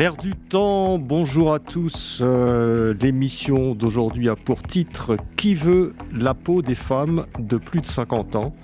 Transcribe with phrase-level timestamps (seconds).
[0.00, 2.20] L'air du temps, bonjour à tous.
[2.22, 7.86] Euh, l'émission d'aujourd'hui a pour titre Qui veut la peau des femmes de plus de
[7.86, 8.54] 50 ans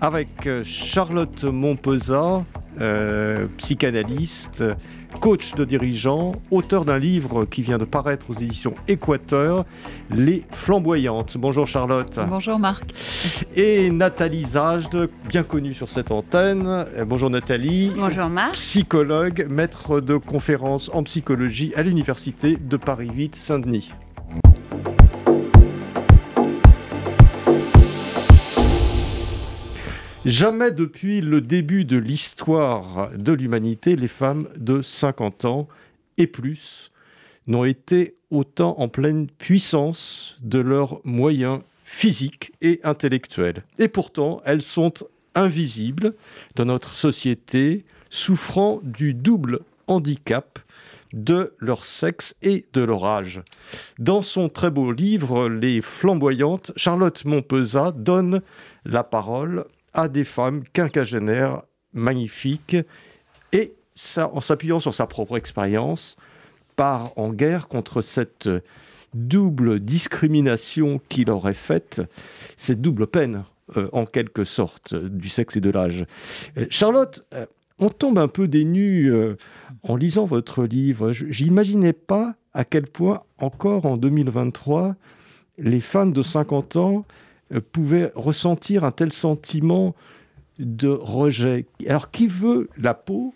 [0.00, 2.42] avec euh, Charlotte Montpezat,
[2.80, 4.64] euh, psychanalyste,
[5.20, 9.64] coach de dirigeants, auteur d'un livre qui vient de paraître aux éditions Équateur,
[10.10, 11.36] Les Flamboyantes.
[11.36, 12.18] Bonjour Charlotte.
[12.28, 12.84] Bonjour Marc.
[13.56, 16.66] Et Nathalie Zajde, bien connue sur cette antenne.
[16.66, 17.92] Euh, bonjour Nathalie.
[17.96, 18.52] Bonjour Marc.
[18.52, 23.92] Psychologue, maître de conférences en psychologie à l'Université de Paris 8 Saint-Denis.
[30.28, 35.68] Jamais depuis le début de l'histoire de l'humanité, les femmes de 50 ans
[36.18, 36.92] et plus
[37.46, 43.64] n'ont été autant en pleine puissance de leurs moyens physiques et intellectuels.
[43.78, 44.92] Et pourtant, elles sont
[45.34, 46.14] invisibles
[46.56, 50.58] dans notre société, souffrant du double handicap
[51.14, 53.40] de leur sexe et de leur âge.
[53.98, 58.42] Dans son très beau livre Les flamboyantes, Charlotte Montpezat donne
[58.84, 62.76] la parole à des femmes quinquagénaires magnifiques
[63.52, 66.16] et ça, en s'appuyant sur sa propre expérience,
[66.76, 68.48] part en guerre contre cette
[69.14, 72.02] double discrimination qu'il aurait faite,
[72.56, 73.44] cette double peine
[73.76, 76.04] euh, en quelque sorte du sexe et de l'âge.
[76.56, 77.46] Euh, Charlotte, euh,
[77.78, 79.12] on tombe un peu des nues
[79.84, 81.12] en lisant votre livre.
[81.12, 84.96] J'imaginais pas à quel point encore en 2023
[85.58, 87.04] les femmes de 50 ans
[87.52, 89.94] euh, pouvait ressentir un tel sentiment
[90.58, 91.66] de rejet.
[91.86, 93.34] Alors, qui veut la peau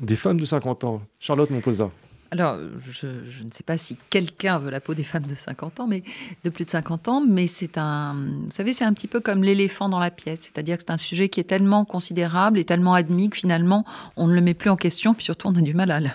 [0.00, 1.02] des femmes de 50 ans?
[1.18, 1.90] Charlotte Montposa.
[2.30, 2.58] Alors,
[2.90, 6.02] je, ne sais pas si quelqu'un veut la peau des femmes de 50 ans, mais
[6.44, 8.14] de plus de 50 ans, mais c'est un,
[8.44, 10.98] vous savez, c'est un petit peu comme l'éléphant dans la pièce, c'est-à-dire que c'est un
[10.98, 14.68] sujet qui est tellement considérable et tellement admis que finalement, on ne le met plus
[14.68, 16.12] en question, puis surtout, on a du mal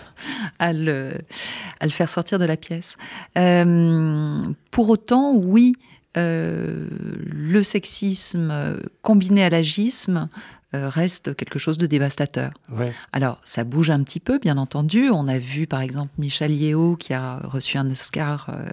[0.59, 1.17] à le
[1.89, 2.95] faire sortir de la pièce.
[3.37, 5.73] Euh, pour autant, oui,
[6.17, 6.87] euh,
[7.25, 10.29] le sexisme combiné à l'agisme
[10.75, 12.51] euh, reste quelque chose de dévastateur.
[13.11, 15.11] Alors, ça bouge un petit peu, bien entendu.
[15.11, 18.71] On a vu, par exemple, Michel Yeo qui a reçu un Oscar euh,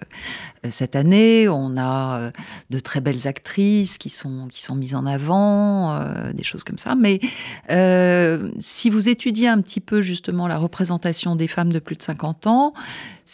[0.69, 1.49] cette année.
[1.49, 2.31] On a
[2.69, 5.99] de très belles actrices qui sont, qui sont mises en avant,
[6.33, 6.95] des choses comme ça.
[6.95, 7.19] Mais
[8.59, 12.47] si vous étudiez un petit peu, justement, la représentation des femmes de plus de 50
[12.47, 12.73] ans,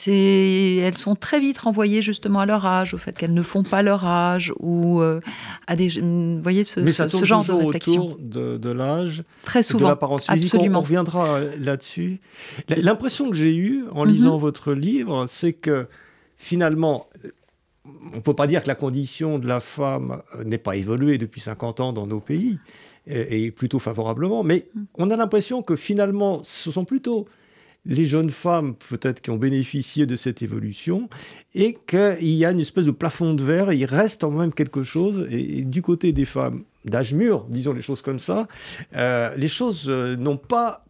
[0.06, 3.82] elles sont très vite renvoyées justement à leur âge, au fait qu'elles ne font pas
[3.82, 5.20] leur âge ou euh,
[5.66, 8.06] à des, vous voyez ce, ce, genre de réflexion.
[8.06, 10.62] autour de, de l'âge, très souvent, de l'apparence physique.
[10.72, 12.20] On, reviendra là-dessus.
[12.70, 14.12] L'impression que j'ai eue en mhm.
[14.12, 15.88] lisant votre livre, c'est que
[16.38, 17.08] finalement,
[17.86, 21.42] on ne peut pas dire que la condition de la femme n'ait pas évolué depuis
[21.42, 22.60] 50 ans dans nos pays,
[23.10, 24.86] et plutôt favorablement, mais mhm.
[24.96, 27.26] on a l'impression que finalement, ce sont plutôt
[27.88, 31.10] les jeunes femmes peut-être qui ont bénéficié de cette évolution
[31.56, 34.84] et qu'il y a une espèce de plafond de verre, il reste quand même quelque
[34.84, 35.26] chose.
[35.32, 38.48] Et, du côté des femmes d'âge mûr, disons les choses comme ça,
[38.96, 40.86] euh, les choses euh, n'ont pas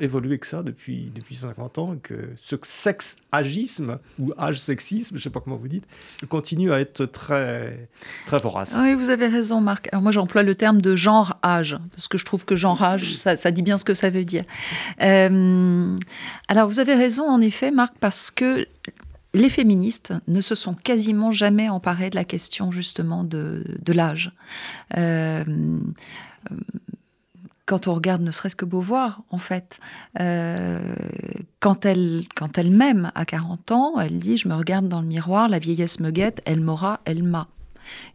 [0.00, 5.30] évolué que ça depuis, depuis 50 ans, que ce sexe-agisme ou âge-sexisme, je ne sais
[5.30, 5.84] pas comment vous dites,
[6.28, 7.88] continue à être très,
[8.26, 8.74] très vorace.
[8.78, 9.88] Oui, vous avez raison, Marc.
[9.92, 13.50] Alors moi, j'emploie le terme de genre-âge, parce que je trouve que genre-âge, ça, ça,
[13.50, 14.44] dit bien ce que ça veut dire.
[15.00, 15.96] Euh,
[16.48, 18.66] alors, vous avez raison, en effet, Marc, parce que
[19.32, 24.32] les féministes ne se sont quasiment jamais emparées de la question justement de, de l'âge.
[24.96, 25.44] Euh,
[27.70, 29.78] quand on regarde ne serait-ce que Beauvoir, en fait,
[30.18, 30.92] euh,
[31.60, 35.06] quand elle, quand elle m'aime à 40 ans, elle dit, je me regarde dans le
[35.06, 37.46] miroir, la vieillesse me guette, elle m'aura, elle m'a.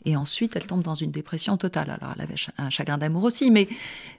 [0.03, 1.89] Et ensuite, elle tombe dans une dépression totale.
[1.89, 3.69] Alors, elle avait un chagrin d'amour aussi, mais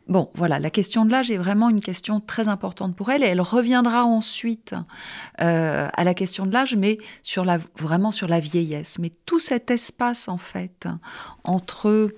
[0.09, 3.27] bon, voilà, la question de l'âge est vraiment une question très importante pour elle, et
[3.27, 4.75] elle reviendra ensuite
[5.43, 8.99] euh, à la question de l'âge, mais sur la, vraiment sur la vieillesse.
[8.99, 10.89] Mais tout cet espace, en fait,
[11.45, 12.09] entre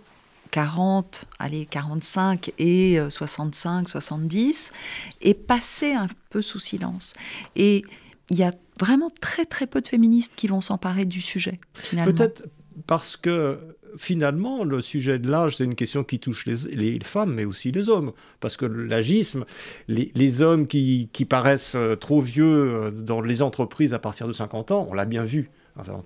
[0.50, 4.72] 40, allez, 45 et 65, euh, 70,
[5.20, 7.14] est passé un peu sous silence.
[7.56, 7.84] Et
[8.30, 11.60] il y a vraiment très très peu de féministes qui vont s'emparer du sujet,
[12.04, 12.44] Peut-être
[12.86, 13.58] parce que
[13.96, 17.88] finalement, le sujet de l'âge, c'est une question qui touche les, femmes, mais aussi les
[17.88, 18.12] hommes.
[18.40, 19.44] Parce que l'agisme,
[19.88, 24.70] les, hommes qui, paraissent euh, trop vieux euh, dans les entreprises à partir de 50
[24.70, 25.50] ans, on l'a bien vu,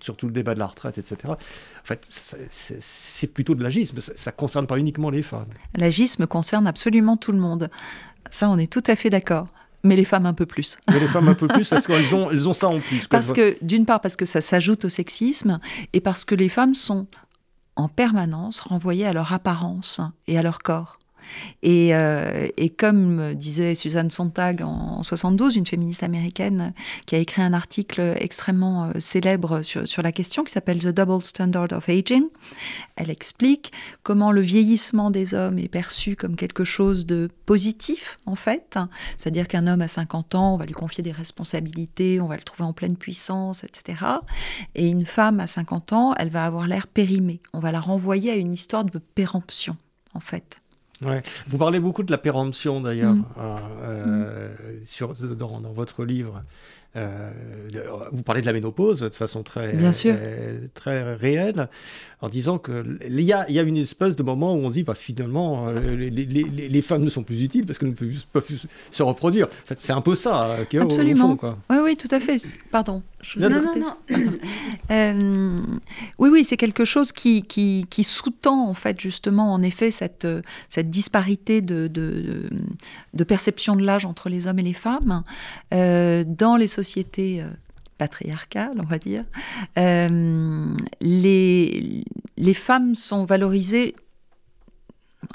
[0.00, 1.16] surtout le débat de la retraite, etc.
[1.32, 2.06] En fait,
[2.50, 5.46] c'est plutôt de l'agisme, ça ne concerne pas uniquement les femmes.
[5.76, 7.70] L'agisme concerne absolument tout le monde.
[8.30, 9.48] Ça, on est tout à fait d'accord
[9.84, 10.78] mais les femmes un peu plus.
[10.88, 13.06] Mais les femmes un peu plus, parce qu'elles ont, elles ont ça en plus.
[13.08, 15.58] Parce que, d'une part, parce que ça s'ajoute au sexisme,
[15.92, 17.08] et parce que les femmes sont
[17.76, 20.98] en permanence renvoyées à leur apparence et à leur corps.
[21.64, 26.72] Euh, et, comme disait Suzanne Sontag en, 72, une féministe américaine
[27.06, 30.88] qui a écrit un article extrêmement euh, célèbre sur, sur la question qui s'appelle The
[30.88, 32.24] Double Standard of Aging,
[32.96, 38.34] elle explique comment le vieillissement des hommes est perçu comme quelque chose de positif en
[38.34, 38.78] fait,
[39.18, 42.42] c'est-à-dire qu'un homme à 50 ans, on va lui confier des responsabilités, on va le
[42.42, 44.04] trouver en pleine puissance, etc.
[44.74, 48.30] Et une femme à 50 ans, elle va avoir l'air périmée, on va la renvoyer
[48.30, 49.76] à une histoire de péremption
[50.14, 50.61] en fait.
[51.46, 53.24] Vous parlez beaucoup de la péremption d'ailleurs mm.
[53.38, 54.48] euh,
[54.98, 56.42] euh, dans, votre livre.
[56.94, 57.30] Euh,
[58.12, 59.74] vous parlez de la ménopause de façon très,
[60.74, 61.68] très réelle,
[62.20, 64.94] en disant qu'il y a, y a une espèce de moment où on dit bah,
[64.94, 69.02] finalement les, les, les, femmes ne sont plus utiles parce qu'elles ne peuvent, plus se
[69.02, 69.46] reproduire.
[69.46, 71.24] En fait, c'est un peu ça qui est Absolument.
[71.24, 71.36] Au, fond.
[71.36, 71.58] Quoi.
[71.70, 72.36] Oui, oui, tout à fait.
[72.70, 73.02] Pardon.
[73.36, 73.96] Non, non, non,
[76.18, 80.26] oui, oui, c'est quelque chose qui, qui, qui sous-tend en fait justement en effet cette,
[80.68, 82.50] cette disparité de, de,
[83.14, 85.22] de perception de l'âge entre les hommes et les femmes
[85.72, 87.48] euh, dans les sociétés euh,
[87.98, 89.22] patriarcales, on va dire.
[89.78, 92.04] Euh, les,
[92.36, 93.94] les femmes sont valorisées,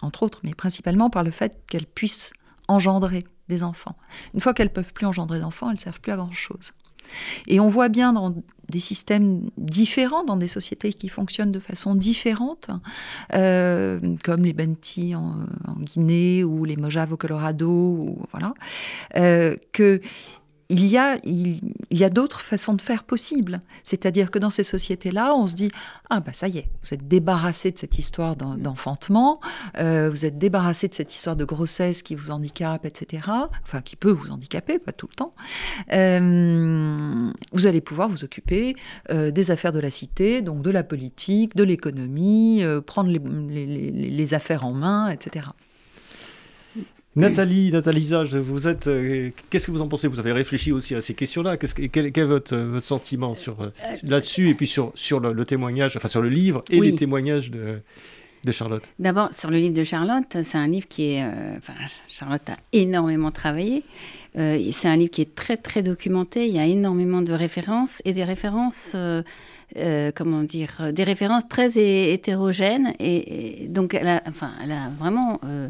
[0.01, 2.33] entre autres, mais principalement par le fait qu'elles puissent
[2.67, 3.95] engendrer des enfants.
[4.33, 6.73] Une fois qu'elles peuvent plus engendrer d'enfants, elles ne servent plus à grand chose.
[7.47, 8.35] Et on voit bien dans
[8.69, 12.69] des systèmes différents, dans des sociétés qui fonctionnent de façon différente,
[13.33, 15.45] euh, comme les Benti en,
[15.79, 18.53] Guinée ou les Mojave au Colorado, voilà,
[19.15, 20.01] euh, que
[20.69, 23.61] il y a, d'autres façons de faire possibles.
[23.83, 25.71] C'est-à-dire que dans ces sociétés-là, on se dit
[26.09, 29.39] Ah, bah ça y est, vous êtes débarrassé de cette histoire d'enfantement,
[29.77, 33.27] euh, vous êtes débarrassé de cette histoire de grossesse qui vous handicape, etc.
[33.63, 35.33] Enfin, qui peut vous handicaper, pas tout le temps.
[35.93, 38.75] Euh, vous allez pouvoir vous occuper
[39.09, 44.65] euh, des affaires de la cité, donc de la politique, de l'économie, prendre les affaires
[44.65, 45.45] en main, etc.
[47.17, 48.87] Nathalie, Nathalie vous êtes.
[48.87, 50.07] Euh, qu'est-ce que vous en pensez?
[50.07, 51.57] Vous avez réfléchi aussi à ces questions-là.
[51.57, 53.69] quel, est votre, votre sentiment sur euh,
[54.03, 57.79] là-dessus et puis sur sur le, témoignage, enfin sur le livre et les témoignages de
[58.43, 58.83] de Charlotte?
[58.99, 61.23] D'abord, sur le livre de Charlotte, c'est un livre qui est.
[61.23, 61.73] Euh, enfin,
[62.07, 63.83] Charlotte a énormément travaillé.
[64.35, 66.47] c'est un livre qui est très, très documenté.
[66.47, 68.95] Il y a énormément de références et des références.
[70.15, 71.79] comment dire, des références très
[72.13, 72.93] hétérogènes.
[72.99, 75.69] Et, donc, elle a, enfin, elle a vraiment euh,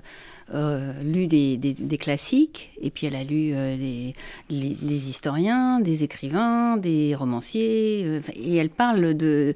[0.54, 4.14] lu des, classiques, et puis elle a lu euh, des,
[4.50, 9.54] les, historiens, des écrivains, des romanciers, euh, et elle parle de...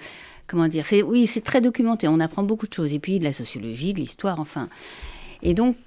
[0.48, 3.24] Comment dire c'est, Oui, c'est très documenté, on apprend beaucoup de choses, et puis de
[3.24, 4.68] la sociologie, de l'histoire, enfin.
[5.44, 5.78] Et donc,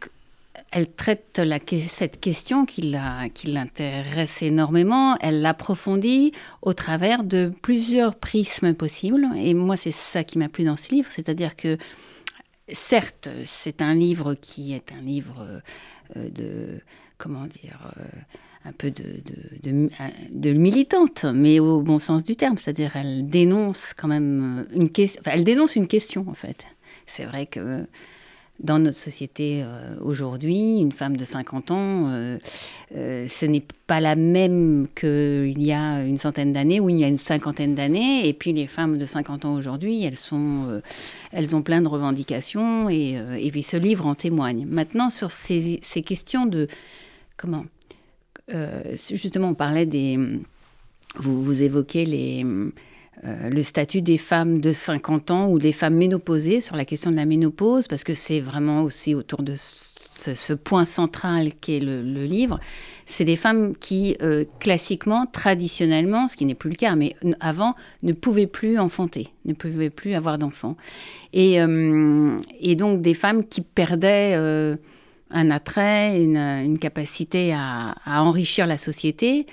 [0.70, 1.40] elle traite
[1.88, 9.26] cette question qui l'intéresse énormément, elle l'approfondit au travers de plusieurs prismes possibles.
[9.36, 11.76] Et moi, c'est ça qui m'a plu dans ce livre, c'est-à-dire que
[12.68, 15.62] certes, c'est un livre qui est un livre
[16.16, 16.80] euh, de,
[17.18, 18.04] comment dire, euh,
[18.64, 24.66] un peu de, militante, mais au bon sens du terme, c'est-à-dire elle dénonce quand même
[24.72, 26.64] une question, elle dénonce une question en fait.
[27.06, 27.86] C'est vrai que
[28.60, 32.38] dans notre société euh, aujourd'hui, une femme de 50 ans, euh,
[32.94, 37.04] euh, ce n'est pas la même qu'il y a une centaine d'années ou il y
[37.04, 38.28] a une cinquantaine d'années.
[38.28, 40.80] Et puis les femmes de 50 ans aujourd'hui, elles, sont,
[41.32, 44.66] elles ont plein de revendications et, et, puis ce livre en témoigne.
[44.66, 46.68] Maintenant, sur ces, ces questions de...
[47.36, 47.66] Comment
[49.10, 50.18] Justement, on parlait des...
[51.16, 52.44] Vous, vous évoquez les
[53.24, 57.10] euh, le statut des femmes de 50 ans ou des femmes ménopausées sur la question
[57.10, 62.02] de la ménopause, parce que c'est vraiment aussi autour de ce, point central qu'est le,
[62.02, 62.58] le livre.
[63.06, 67.74] C'est des femmes qui, euh, classiquement, traditionnellement, ce qui n'est plus le cas, mais avant,
[68.02, 70.76] ne pouvaient plus enfanter, ne pouvaient plus avoir d'enfants.
[71.32, 72.32] Et, euh,
[72.74, 74.34] donc des femmes qui perdaient
[75.30, 79.46] un attrait, une, capacité à, à, enrichir la société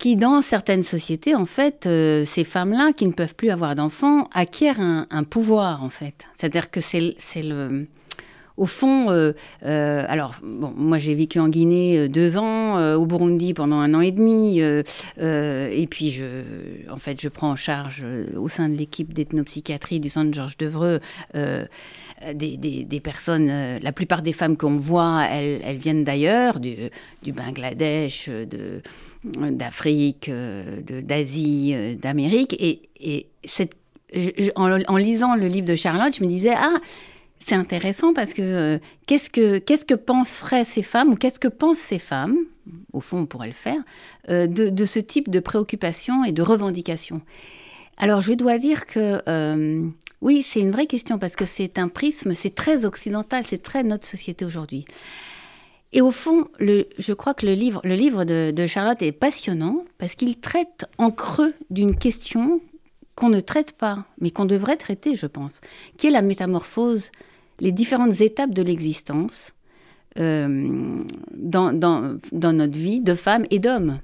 [0.00, 4.28] qui, dans certaines sociétés, en fait, euh, ces femmes-là, qui ne peuvent plus avoir d'enfants,
[4.32, 6.26] acquièrent un, pouvoir, en fait.
[6.34, 7.86] C'est-à-dire que c'est le...
[8.56, 9.32] au fond, euh,
[9.66, 14.00] euh, alors, bon, moi j'ai vécu en Guinée deux ans, au Burundi pendant un an
[14.00, 16.22] et demi, et puis
[16.90, 18.02] en fait, je prends en charge
[18.36, 21.00] au sein de l'équipe d'ethnopsychiatrie du centre Georges Devreux
[21.34, 26.74] des, personnes, la plupart des femmes qu'on voit, elles, elles viennent d'ailleurs, du,
[27.22, 28.80] du, Bangladesh, de,
[29.24, 33.26] d'Afrique, d'Asie, d'Amérique, et,
[34.56, 36.78] en, lisant le livre de Charlotte, je me disais, ah,
[37.40, 41.78] c'est intéressant parce que euh, qu'est-ce que que penseraient ces femmes ou qu'est-ce que pensent
[41.78, 42.36] ces femmes
[42.92, 43.82] au fond on pourrait le faire
[44.28, 47.22] euh, de, ce type de préoccupation et de revendication.
[47.96, 49.86] Alors je dois dire que euh,
[50.20, 53.82] oui c'est une vraie question parce que c'est un prisme c'est très occidental c'est très
[53.82, 54.84] notre société aujourd'hui
[55.92, 60.14] et au fond, je crois que le livre, le livre de, Charlotte est passionnant parce
[60.14, 62.60] qu'il traite en creux d'une question
[63.16, 65.60] qu'on ne traite pas, mais qu'on devrait traiter, je pense,
[65.96, 67.10] qui est la métamorphose
[67.58, 69.52] les différentes étapes de l'existence
[70.18, 71.02] euh,
[71.34, 71.72] dans,
[72.32, 74.00] notre vie de femmes et d'hommes.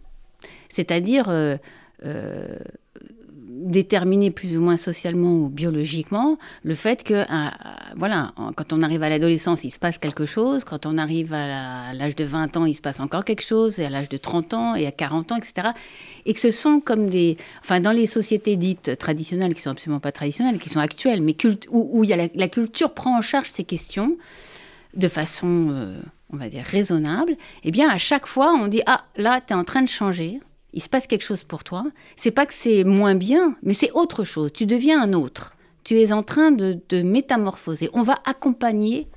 [0.68, 1.56] C'est-à-dire euh,
[2.04, 2.58] euh,
[3.56, 7.24] déterminer plus ou moins socialement ou biologiquement le fait que,
[7.96, 11.92] voilà, quand on arrive à l'adolescence, il se passe quelque chose, quand on arrive à
[11.94, 14.54] l'âge de 20 ans, il se passe encore quelque chose, et à l'âge de 30
[14.54, 15.68] ans, et à 40 ans, etc.
[16.26, 17.36] Et que ce sont comme des...
[17.60, 21.36] Enfin, dans les sociétés dites traditionnelles, qui sont absolument pas traditionnelles, qui sont actuelles, mais
[21.70, 24.16] où, où y a la, culture prend en charge ces questions
[24.94, 26.00] de façon, euh,
[26.32, 29.56] on va dire, raisonnable, eh bien, à chaque fois, on dit, ah, là, tu es
[29.56, 30.40] en train de changer,
[30.76, 31.84] il se passe quelque chose pour toi.
[32.14, 34.52] C'est pas que c'est moins bien, mais c'est autre chose.
[34.52, 35.56] Tu deviens un autre.
[35.82, 37.88] Tu es en train de, de métamorphoser.
[37.94, 39.08] On va accompagner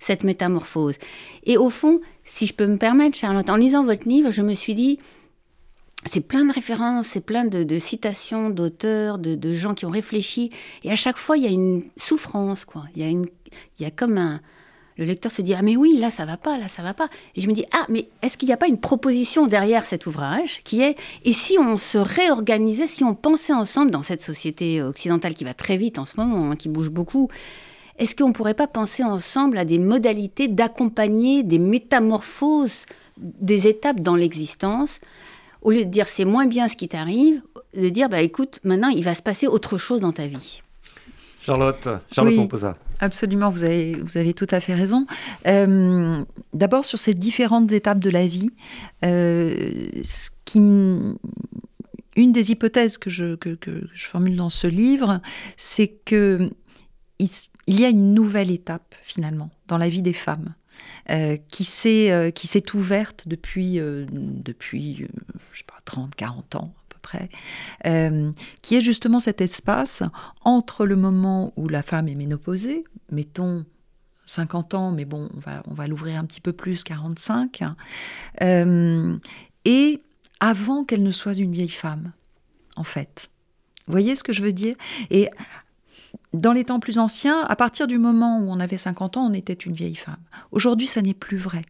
[0.00, 0.96] cette métamorphose.
[1.44, 4.52] Et au fond, si je peux me permettre, Charlotte, en lisant votre livre, je me
[4.52, 4.98] suis dit,
[6.06, 10.50] c'est plein de références, c'est plein de, citations d'auteurs, de, gens qui ont réfléchi.
[10.82, 12.84] Et à chaque fois, il y a une souffrance, quoi.
[12.94, 13.26] Il y a, une,
[13.78, 14.40] il y a comme un.
[14.96, 17.08] Le lecteur se dit Ah, mais oui, là, ça va pas, là, ça va pas.
[17.34, 20.06] Et je me dis Ah, mais est-ce qu'il n'y a pas une proposition derrière cet
[20.06, 24.82] ouvrage qui est Et si on se réorganisait, si on pensait ensemble dans cette société
[24.82, 27.28] occidentale qui va très vite en ce moment, hein, qui bouge beaucoup
[27.98, 32.84] est-ce qu'on ne pourrait pas penser ensemble à des modalités d'accompagner des métamorphoses
[33.16, 35.00] des étapes dans l'existence
[35.62, 37.42] au lieu de dire c'est moins bien ce qui t'arrive,
[37.74, 40.62] de dire bah écoute, maintenant il va se passer autre chose dans ta vie?
[41.46, 42.58] Charlotte, Charlotte oui,
[43.00, 45.06] Absolument, vous avez, vous avez tout à fait raison.
[45.46, 46.24] Euh,
[46.54, 48.50] d'abord sur ces différentes étapes de la vie,
[49.04, 49.70] euh,
[50.02, 55.20] ce qui, une des hypothèses que je, que, que je formule dans ce livre,
[55.56, 56.50] c'est que
[57.18, 60.54] il, y a une nouvelle étape finalement dans la vie des femmes.
[61.08, 62.30] Euh, qui s'est euh,
[62.74, 65.06] ouverte depuis euh, depuis
[65.52, 66.74] je sais pas 30 40 ans
[67.06, 67.28] près
[68.62, 70.02] qui est justement cet espace
[70.42, 73.64] entre le moment où la femme est ménopausée mettons
[74.26, 75.28] 50 ans mais bon
[75.66, 77.62] on va l'ouvrir un petit peu plus 45
[79.64, 80.00] et
[80.40, 82.12] avant qu'elle ne soit une vieille femme
[82.76, 83.30] en fait
[83.86, 84.74] vous voyez ce que je veux dire?
[85.10, 85.30] Et
[86.32, 89.32] dans les temps plus anciens, à partir du moment où on avait 50 ans, on
[89.32, 90.16] était une vieille femme.
[90.50, 91.62] Aujourd'hui, ça n'est plus vrai.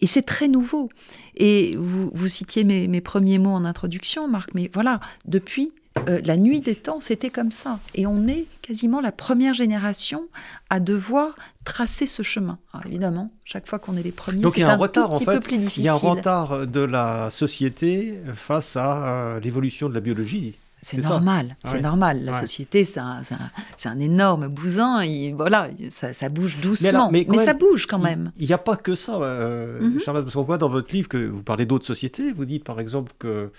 [0.00, 0.88] Et c'est très nouveau.
[1.36, 5.72] Et vous, vous citiez mes, premiers mots en introduction, Marc, mais voilà, depuis
[6.08, 7.78] euh, la nuit des temps, c'était comme ça.
[7.94, 10.24] Et on est quasiment la première génération
[10.70, 12.58] à devoir tracer ce chemin.
[12.86, 15.82] évidemment, chaque fois qu'on est les premiers, c'est un, un, retard, en fait, plus difficile.
[15.82, 20.54] Il y a un retard de la société face à euh, l'évolution de la biologie.
[20.84, 22.22] C'est normal, c'est normal.
[22.24, 23.22] La société, c'est un,
[23.84, 25.00] un, énorme bousin.
[25.00, 28.32] Et voilà, ça, bouge doucement, mais, ça bouge quand même.
[28.38, 30.00] Il n'y a pas que ça, euh, mhm.
[30.00, 32.32] Charlotte, parce qu'on voit dans votre livre que vous parlez d'autres sociétés.
[32.32, 33.50] Vous dites par exemple que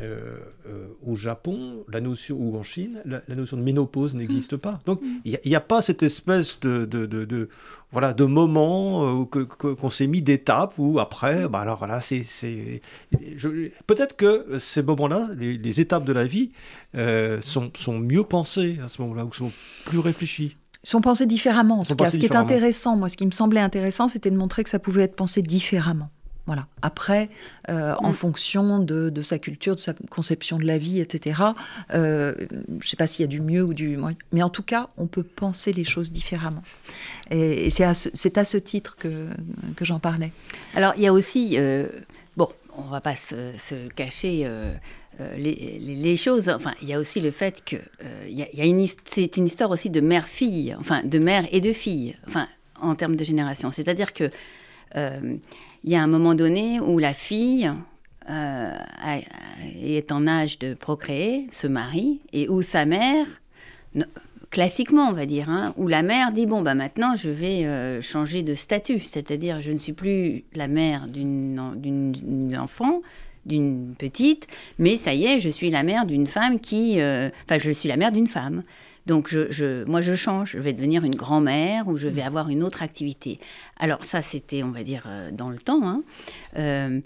[0.00, 4.80] euh, euh, au Japon, la notion, ou en Chine, la, notion de ménopause n'existe pas.
[4.86, 5.20] Donc, mm.
[5.26, 7.48] il n'y a, pas cette espèce de, de, de,
[7.92, 12.24] voilà, de moment euh, qu'on s'est mis d'étapes où après, bah alors voilà, c'est.
[13.86, 16.52] Peut-être que ces moments-là, les, étapes de la vie,
[17.42, 19.52] sont, sont mieux pensées à ce moment-là, ou sont
[19.84, 21.80] plus réfléchies sont pensées différemment.
[21.80, 24.36] En tout cas, ce qui est intéressant, moi, ce qui me semblait intéressant, c'était de
[24.36, 26.10] montrer que ça pouvait être pensé différemment.
[26.46, 26.66] Voilà.
[26.82, 27.28] Après,
[27.68, 28.14] euh, en mm.
[28.14, 31.40] fonction de, sa culture, de sa conception de la vie, etc.,
[31.94, 34.50] euh, je ne sais pas s'il y a du mieux ou du moins, mais en
[34.50, 36.62] tout cas, on peut penser les choses différemment.
[37.30, 39.28] Et, c'est à, ce titre que,
[39.80, 40.32] j'en parlais.
[40.74, 41.86] Alors, il y a aussi, euh,
[42.36, 44.48] bon, on ne va pas se, cacher.
[45.36, 46.48] les, choses.
[46.48, 47.76] Enfin, il y a aussi le fait que
[48.28, 52.48] une, c'est une histoire aussi de mère-fille, enfin de mère et de fille, enfin
[52.80, 53.70] en termes de génération.
[53.70, 54.30] C'est-à-dire que
[55.84, 57.70] il y a un moment donné où la fille
[58.30, 58.72] euh,
[59.80, 63.26] est en âge de procréer, se marie, et où sa mère
[64.50, 68.00] classiquement, on va dire, hein, où la mère dit bon bah maintenant je vais euh,
[68.02, 73.00] changer de statut, c'est-à-dire je ne suis plus la mère d'une enfant,
[73.46, 74.46] d'une petite,
[74.78, 77.88] mais ça y est, je suis la mère d'une femme qui, euh, enfin je suis
[77.88, 78.62] la mère d'une femme.
[79.06, 82.62] Donc je, moi je change, je vais devenir une grand-mère ou je vais avoir une
[82.62, 83.40] autre activité.
[83.78, 85.82] Alors ça c'était, on va dire, euh, dans le temps.
[85.84, 87.00] Hein.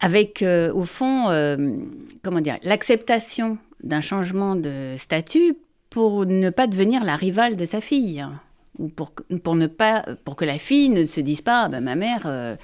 [0.00, 1.24] avec au fond,
[2.22, 5.56] comment dire, l'acceptation d'un changement de statut
[5.90, 8.24] pour ne pas devenir la rivale de sa fille
[8.96, 9.12] pour,
[9.42, 12.56] pour ne pas pour que la fille ne se dise pas bah, ma mère euh,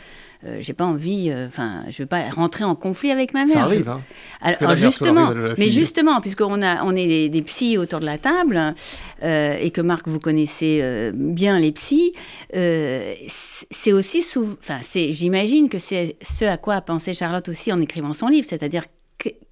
[0.45, 3.55] euh, j'ai pas envie euh, enfin je veux pas rentrer en conflit avec ma mère.
[3.55, 4.03] ça arrive hein,
[4.41, 8.75] alors, justement mais justement puisqu'on a on est des, psys autour de la table
[9.23, 12.13] et que Marc vous connaissez bien les psys
[12.53, 14.25] c'est aussi
[14.59, 18.29] enfin c'est j'imagine que c'est ce à quoi a pensé Charlotte aussi en écrivant son
[18.29, 18.85] livre c'est-à-dire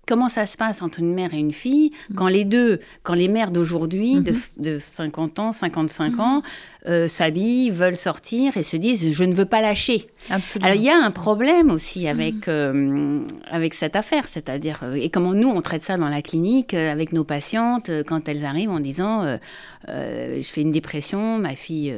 [0.07, 2.15] comment ça se passe entre une mère et une fille mm.
[2.15, 5.41] quand les deux, quand les mères d'aujourd'hui, de, 50 mm-hmm.
[5.41, 6.21] ans, 55 mm-hmm.
[6.21, 6.43] ans,
[6.87, 10.07] euh, s'habillent, veulent sortir et se disent je ne veux pas lâcher.
[10.31, 10.71] Absolument.
[10.71, 12.49] Alors il y a un problème aussi avec, mm-hmm.
[12.49, 13.21] euh,
[13.51, 17.13] avec cette affaire, c'est-à-dire, euh, et comment nous on traite ça dans la clinique avec
[17.13, 19.39] nos patientes quand elles arrivent en disant
[19.87, 21.95] je fais une dépression, ma fille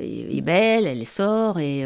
[0.00, 1.58] est belle, elle sort.
[1.58, 1.84] Et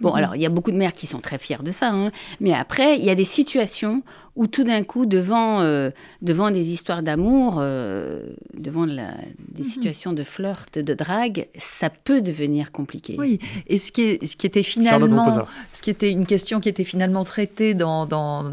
[0.00, 2.10] bon, alors il y a beaucoup de mères qui sont très fières de ça, hein.
[2.40, 4.02] mais après il y a des situations
[4.36, 5.90] où tout d'un coup, devant, euh,
[6.22, 8.22] devant des histoires d'amour, euh,
[8.54, 9.12] devant la,
[9.48, 9.68] des mhm.
[9.68, 13.16] situations de flirt, de drague, ça peut devenir compliqué.
[13.18, 16.68] Oui, et ce qui, est, ce qui était finalement, ce qui était une question qui
[16.68, 18.50] était finalement traitée dans, dans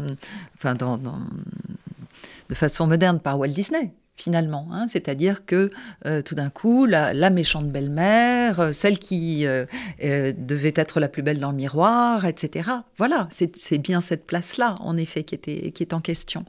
[0.56, 4.68] enfin dans, de façon moderne par Walt Disney finalement.
[4.72, 4.86] Hein.
[4.88, 5.70] C'est-à-dire que
[6.04, 9.64] euh, tout d'un coup, la, méchante belle-mère, euh, celle qui euh,
[10.00, 12.70] devait être la plus belle dans le miroir, etc.
[12.98, 16.44] Voilà, c'est bien cette place-là, en effet, qui, était, qui est en question.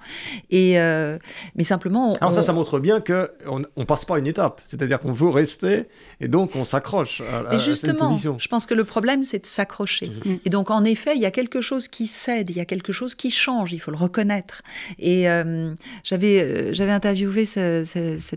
[0.49, 0.77] Et,
[1.55, 2.15] mais simplement...
[2.21, 4.61] Alors ça, ça montre bien qu'on ne passe pas une étape.
[4.65, 5.87] C'est-à-dire qu'on veut rester
[6.21, 10.07] et donc on s'accroche à, à, justement, je pense que le problème, c'est de s'accrocher.
[10.07, 10.39] Mm-hmm.
[10.45, 12.91] Et donc, en effet, il y a quelque chose qui cède, il y a quelque
[12.91, 14.63] chose qui change, il faut le reconnaître.
[14.97, 15.25] Et
[16.03, 17.58] j'avais j'avais interviewé cette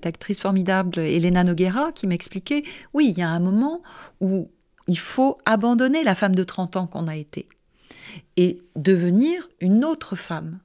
[0.05, 2.63] actrice formidable, Elena Noguera, qui m'expliquait,
[2.95, 3.83] oui, il y a un moment
[4.21, 4.49] où
[4.89, 7.47] il faut abandonner la femme de 30 ans qu'on a été
[8.37, 10.59] et devenir une autre femme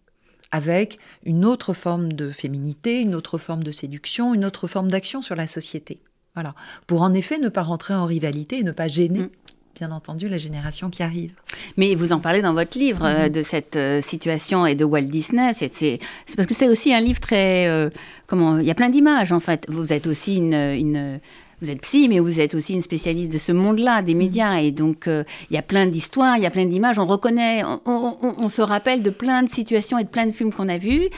[0.51, 5.21] avec une autre forme de féminité, une autre forme de séduction, une autre forme d'action
[5.21, 5.99] sur la société.
[6.35, 6.55] Voilà.
[6.85, 9.29] Pour en effet ne pas rentrer en rivalité et ne pas gêner mm
[9.77, 11.33] bien entendu, la génération qui arrive.
[11.77, 13.31] Mais vous en parlez dans votre livre euh, mhm.
[13.31, 15.51] de cette euh, situation et de Walt Disney.
[15.53, 15.99] C'est
[16.35, 17.67] parce que c'est aussi un livre très.
[17.67, 17.89] Euh,
[18.25, 19.65] comment Il y a plein d'images, en fait.
[19.69, 21.19] Vous êtes aussi une,
[21.61, 24.19] vous êtes psy, mais vous êtes aussi une spécialiste de ce monde-là, des mhm.
[24.19, 24.57] médias.
[24.57, 26.97] Et donc, il y a plein d'histoires, il y a plein d'images.
[26.97, 30.69] On reconnaît, on, se rappelle de plein de situations et de plein de films qu'on
[30.69, 31.09] a vus.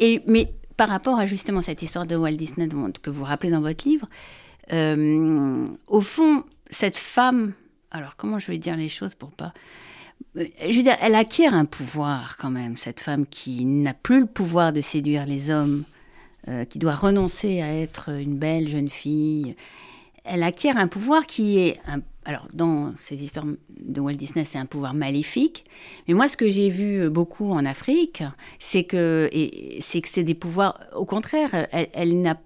[0.00, 2.68] Et, mais par rapport à justement cette histoire de Walt Disney
[3.02, 4.08] que vous rappelez dans votre livre,
[4.70, 7.52] au fond, cette femme
[7.90, 9.52] alors comment je vais dire les choses pour pas
[10.34, 14.72] je dire, elle acquiert un pouvoir quand même, cette femme qui n'a plus le pouvoir
[14.72, 15.84] de séduire les hommes,
[16.48, 19.56] euh, qui doit renoncer à être une belle jeune fille.
[20.28, 21.80] Elle acquiert un pouvoir qui est
[22.28, 25.64] alors, dans ces histoires de Walt Disney, c'est un pouvoir maléfique.
[26.06, 28.22] Mais moi, ce que j'ai vu beaucoup en Afrique,
[28.58, 29.30] c'est que
[29.80, 30.78] c'est des pouvoirs.
[30.94, 32.36] Au contraire, elle, elle,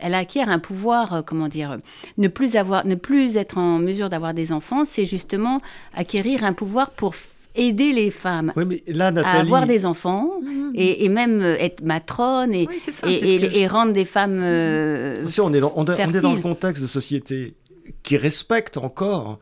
[0.00, 1.78] elle, acquiert un pouvoir, comment dire,
[2.18, 5.62] ne plus avoir, ne plus être en mesure d'avoir des enfants, c'est justement
[5.94, 7.14] acquérir un pouvoir pour
[7.54, 10.72] aider les femmes à avoir des enfants mhm.
[10.74, 12.68] et, même être matrone et,
[13.04, 17.54] et, rendre des femmes euh, on, est on, est dans le contexte de société
[18.02, 19.38] qui respecte encore,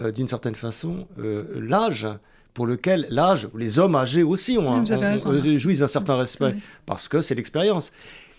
[0.00, 2.08] euh, d'une certaine façon, euh, l'âge
[2.54, 6.54] pour lequel l'âge, les hommes âgés aussi ont, jouissent d'un certain respect,
[6.86, 7.92] parce que c'est l'expérience.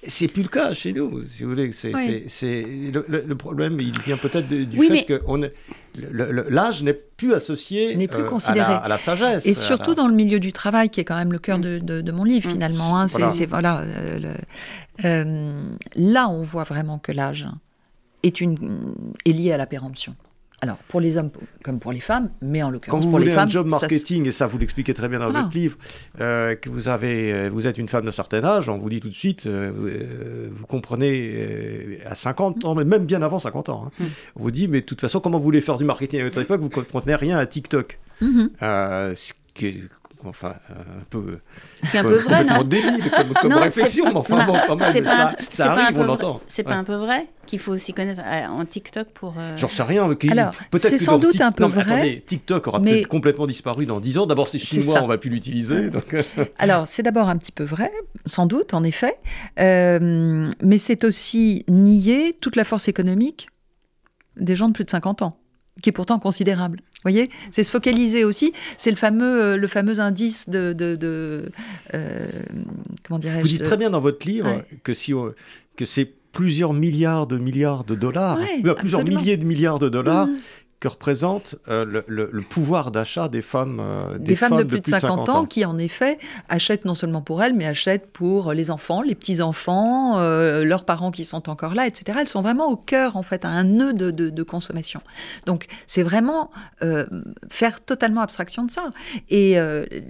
[0.07, 1.71] C'est plus le cas chez nous, si vous voulez.
[1.71, 1.91] C'est,
[2.63, 5.21] le, problème, il vient peut-être du fait que
[6.49, 8.73] l'âge n'est plus associé n'est plus euh, considéré.
[8.73, 9.45] À, la, sagesse.
[9.45, 11.79] Et surtout dans le milieu du travail, qui est quand même le cœur mm.
[11.81, 12.53] de, mon livre, mm.
[12.53, 12.99] finalement.
[12.99, 13.07] Hein.
[13.07, 13.83] c'est, voilà.
[15.03, 17.47] là, on voit vraiment que l'âge
[18.23, 20.15] est, une, est lié à la péremption.
[20.61, 21.29] Alors, pour les hommes
[21.63, 23.49] comme pour les femmes, mais en l'occurrence pour les femmes.
[23.49, 25.77] Quand vous voulez un job marketing, et ça vous l'expliquez très bien dans votre livre,
[26.19, 28.99] euh, que vous, avez, euh, vous êtes une femme d'un certain âge, on vous dit
[28.99, 33.85] tout de suite, euh, vous comprenez à 50 ans, mais même bien avant 50 ans,
[33.87, 33.91] hein.
[33.99, 34.07] mm.
[34.35, 36.41] on vous dit, mais de toute façon, comment vous voulez faire du marketing à votre
[36.41, 37.99] époque Vous ne comprenez rien à TikTok.
[38.21, 39.15] Mm-hmm.
[40.25, 41.39] Enfin, un peu.
[41.83, 45.35] C'est un peu vrai, non débile comme, comme réflexion, mais enfin bon, quand même, ça,
[45.49, 46.41] ça arrive, on l'entend.
[46.47, 49.33] C'est pas un peu vrai qu'il faut aussi connaître euh, en TikTok pour.
[49.39, 49.57] Euh...
[49.57, 50.07] J'en sais rien.
[50.77, 51.81] c'est sans doute un peu vrai.
[51.81, 54.25] Attendez, TikTok aura peut-être complètement disparu dans 10 ans.
[54.27, 55.89] D'abord, c'est chinois, on va plus l'utiliser.
[55.89, 56.13] Donc...
[56.13, 56.23] Euh.
[56.59, 57.91] Alors, c'est d'abord un petit peu vrai,
[58.27, 59.15] sans doute, en effet.
[59.59, 63.49] Euh, mais c'est aussi nier toute la force économique
[64.37, 65.37] des gens de plus de 50 ans,
[65.81, 66.79] qui est pourtant considérable.
[66.79, 68.53] Vous voyez, c'est se focaliser aussi.
[68.77, 71.49] C'est le fameux, le fameux indice de, de,
[71.93, 72.27] euh,
[73.03, 73.41] comment dirais-je?
[73.41, 75.13] Vous dites très bien dans votre livre que si
[75.75, 78.37] que c'est plusieurs milliards de milliards de dollars,
[78.77, 80.37] plusieurs milliers de milliards de dollars, mmh
[80.79, 85.27] que représente euh, le, pouvoir d'achat des femmes, euh, des, femmes, de, plus de 50,
[85.27, 89.15] ans, qui en effet achètent non seulement pour elles, mais achètent pour les enfants, les
[89.15, 92.19] petits-enfants, euh, leurs parents qui sont encore là, etc.
[92.21, 95.01] Elles sont vraiment au cœur, en fait, à un nœud de, consommation.
[95.45, 96.49] Donc c'est vraiment
[97.49, 98.91] faire totalement abstraction de ça.
[99.29, 99.57] Et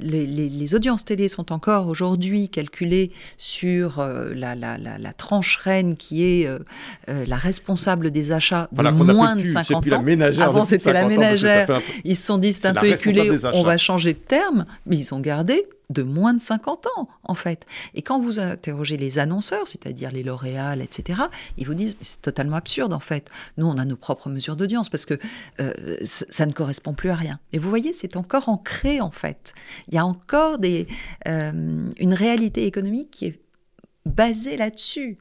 [0.01, 4.05] les, audiences télé sont encore aujourd'hui calculées sur
[4.35, 6.47] la, la, tranche reine qui est
[7.07, 10.03] la responsable des achats de moins de 50 ans
[10.65, 11.81] c'était la ménagère.
[12.03, 15.13] Ils se sont dit, c'est un peu éculé, on va changer de terme, mais ils
[15.13, 17.65] ont gardé de moins de 50 ans, en fait.
[17.95, 21.21] Et quand vous interrogez les annonceurs, c'est-à-dire les L'Oréal, etc.,
[21.57, 23.29] ils vous disent, c'est totalement absurde, en fait.
[23.57, 25.17] Nous, on a nos propres mesures d'audience, parce que
[25.59, 27.39] euh, ça ne correspond plus à rien.
[27.53, 29.53] Et vous voyez, c'est encore ancré, en fait.
[29.87, 30.87] Il y a encore des,
[31.27, 33.39] euh, une réalité économique qui est
[34.05, 35.17] basée là-dessus.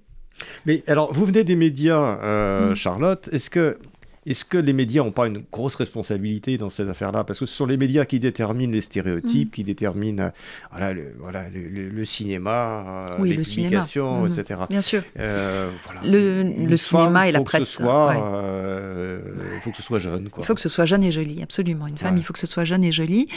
[0.66, 2.76] Mais alors, vous venez des médias, euh, mm.
[2.76, 3.28] Charlotte.
[3.32, 3.78] Est-ce que
[4.28, 7.24] est-ce que les médias n'ont pas une grosse responsabilité dans cette affaire-là?
[7.24, 9.52] Parce que ce sont les médias qui déterminent les stéréotypes, mm.
[9.52, 10.30] qui déterminent euh,
[10.70, 14.40] voilà, le, voilà, le, cinéma, euh, les publications, mm-hmm.
[14.40, 14.60] etc.
[14.68, 15.02] Bien sûr.
[15.18, 15.70] Euh,
[16.04, 17.78] le, cinéma et la presse.
[17.80, 20.28] Il faut que ce soit jeune.
[20.36, 21.86] Il faut que ce soit jeune et joli, absolument.
[21.86, 23.28] Une femme, il faut que ce soit jeune et joli.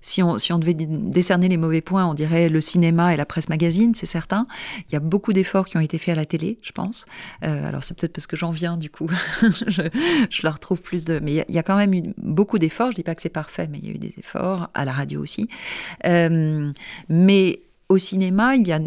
[0.00, 3.26] si, on, si on devait décerner les mauvais points, on dirait le cinéma et la
[3.26, 4.46] presse magazine, c'est certain.
[4.88, 7.06] Il y a beaucoup d'efforts qui ont été faits à la télé, je pense.
[7.42, 9.07] alors c'est peut-être parce que j'en viens du coup
[10.30, 11.20] je, leur trouve plus de.
[11.20, 12.90] Mais il y, a quand même eu beaucoup d'efforts.
[12.90, 14.92] Je dis pas que c'est parfait, mais il y a eu des efforts à la
[14.92, 15.48] radio aussi.
[16.06, 16.72] Euh,
[17.08, 18.80] mais au cinéma, il y a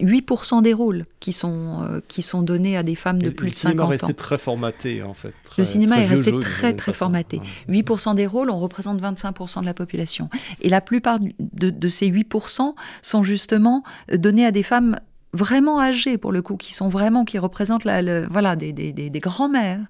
[0.00, 3.54] 8% des rôles qui sont, euh, qui sont donnés à des femmes de plus de
[3.54, 3.86] 50 ans.
[3.86, 5.32] Le cinéma est resté très formaté, en fait.
[5.56, 7.40] le cinéma est resté très, très formaté.
[7.68, 10.28] 8% des rôles, on représente 25% de la population.
[10.60, 14.98] Et la plupart de, de ces 8% sont justement donnés à des femmes
[15.34, 19.20] vraiment âgés pour le coup, qui sont vraiment, qui représentent la, voilà, des, des, des,
[19.20, 19.80] grands-mères.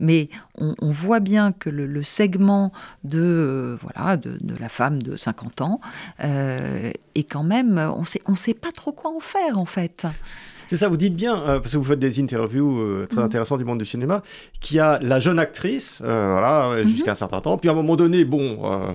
[0.00, 0.28] Mais
[0.58, 2.72] on, voit bien que le, segment
[3.04, 5.80] de, euh, voilà, de, de, la femme de 50 ans
[6.24, 10.06] euh, est quand même, on sait, on sait pas trop quoi en faire en fait.
[10.68, 13.26] C'est ça, vous dites bien, euh, parce que vous faites des interviews très mhm.
[13.26, 14.22] intéressantes du monde du cinéma,
[14.60, 17.10] qu'il y a la jeune actrice, voilà, jusqu'à mhm.
[17.10, 18.94] un certain temps, puis à un moment donné, bon,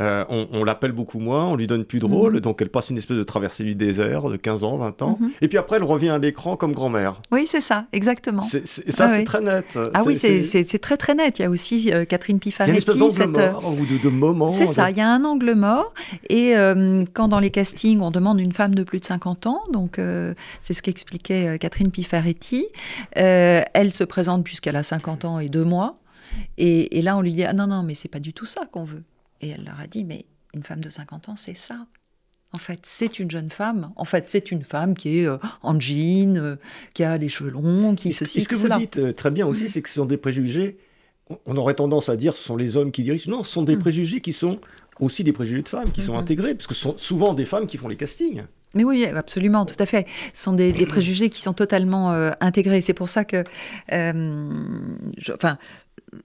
[0.00, 2.40] euh, on, l'appelle beaucoup moins, on lui donne plus de rôle, mhm.
[2.40, 5.32] donc elle passe une espèce de traversée du désert de 15 ans, 20 ans, mhm.
[5.42, 7.20] et puis après elle revient à l'écran comme grand-mère.
[7.30, 8.40] Oui, c'est ça, exactement.
[8.40, 9.78] ça, c'est très net.
[9.92, 11.38] Ah oui, c'est très très net.
[11.38, 12.70] Il y a aussi euh, Catherine Pifaretti.
[12.70, 14.50] Il y a une espèce d'angle mort, ou de, de moment.
[14.50, 15.92] C'est ça, il y a un angle mort,
[16.30, 19.60] et euh, quand dans les castings on demande une femme de plus de 50 ans,
[19.74, 20.00] donc
[20.62, 22.64] c'est ce qu'expliquait Catherine Pifaretti,
[23.12, 25.98] elle se présente puisqu'elle a 50 ans et deux mois,
[26.56, 28.62] et, et là on lui dit, ah non, non, mais c'est pas du tout ça
[28.64, 29.02] qu'on veut.
[29.42, 30.24] Et elle leur a dit, mais
[30.54, 31.86] une femme de 50 ans, c'est ça.
[32.54, 33.92] En fait, c'est une jeune femme.
[33.96, 36.56] En fait, c'est une femme qui est euh, en jean, euh,
[36.92, 39.68] qui a les cheveux longs, qui se Ce que vous dites euh, très bien aussi,
[39.68, 40.76] c'est que ce sont des préjugés.
[41.46, 43.30] On aurait tendance à dire ce sont les hommes qui dirigent.
[43.30, 43.80] Non, ce sont des mm.
[43.80, 44.60] préjugés qui sont
[45.00, 46.18] aussi des préjugés de femmes, qui sont mm-hmm.
[46.18, 48.42] intégrés, parce que ce sont souvent des femmes qui font les castings.
[48.74, 50.06] Mais oui, absolument, tout à fait.
[50.34, 52.82] Ce sont des, préjugés qui sont totalement intégrés.
[52.82, 53.44] C'est pour ça que,
[55.32, 55.58] enfin,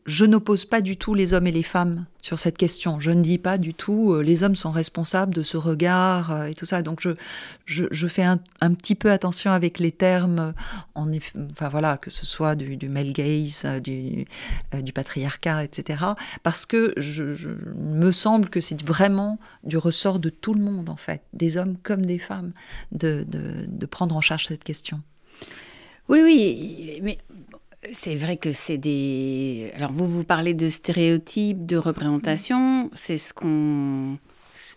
[0.05, 2.99] je n'oppose pas du tout les hommes et les femmes sur cette question.
[2.99, 6.45] Je ne dis pas du tout euh, les hommes sont responsables de ce regard euh,
[6.45, 6.81] et tout ça.
[6.81, 7.11] Donc je,
[7.65, 8.37] je, fais un,
[8.73, 10.53] petit peu attention avec les termes,
[10.93, 11.09] en
[11.51, 14.25] enfin voilà, que ce soit du, male gaze, euh, du,
[14.73, 16.03] du, patriarcat, etc.
[16.43, 17.23] Parce que je,
[17.75, 21.77] me semble que c'est vraiment du ressort de tout le monde en fait, des hommes
[21.81, 22.51] comme des femmes,
[22.91, 25.01] de, de prendre en charge cette question.
[26.09, 27.17] Oui, oui, mais
[27.93, 29.71] c'est vrai que c'est des.
[29.75, 32.89] Alors, vous, vous parlez de stéréotypes, de représentation.
[32.93, 34.17] C'est ce qu'on.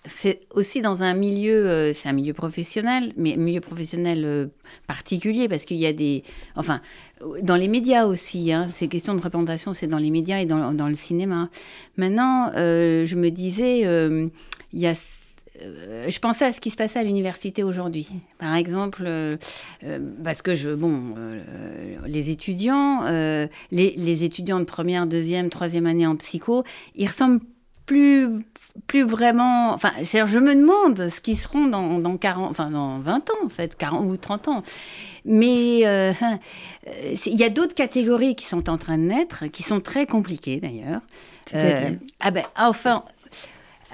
[0.06, 4.46] C'est aussi dans un milieu, euh, c'est un milieu professionnel, mais un milieu professionnel euh,
[4.86, 6.24] particulier parce qu'il y a des,
[6.56, 6.80] enfin,
[7.42, 8.50] dans les médias aussi.
[8.50, 11.50] Hein, ces questions de représentation, c'est dans les médias et dans, dans le cinéma.
[11.98, 14.94] Maintenant, euh, je me disais, il y a
[15.60, 18.08] je pensais à ce qui se passait à l'université aujourd'hui.
[18.38, 19.36] Par exemple, euh,
[19.84, 21.14] euh, parce que je, bon,
[22.06, 23.04] les étudiants,
[23.70, 27.40] les, étudiants de première, deuxième, troisième année en psycho, ils ressemblent
[27.86, 28.44] plus,
[28.86, 29.72] plus vraiment.
[29.72, 33.48] Enfin, je me demande ce qu'ils seront dans, dans 40, enfin dans 20 ans, en
[33.48, 34.62] fait, 40 ou 30 ans.
[35.24, 36.12] Mais euh,
[37.26, 40.60] il y a d'autres catégories qui sont en train de naître, qui sont très compliquées
[40.60, 41.00] d'ailleurs.
[41.54, 43.04] Euh, ah ben, enfin,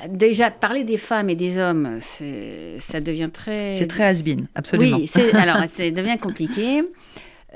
[0.09, 3.75] Déjà, parler des femmes et des hommes, ça devient très...
[3.77, 4.99] C'est très has-been, absolument.
[4.99, 6.83] Oui, alors ça devient compliqué.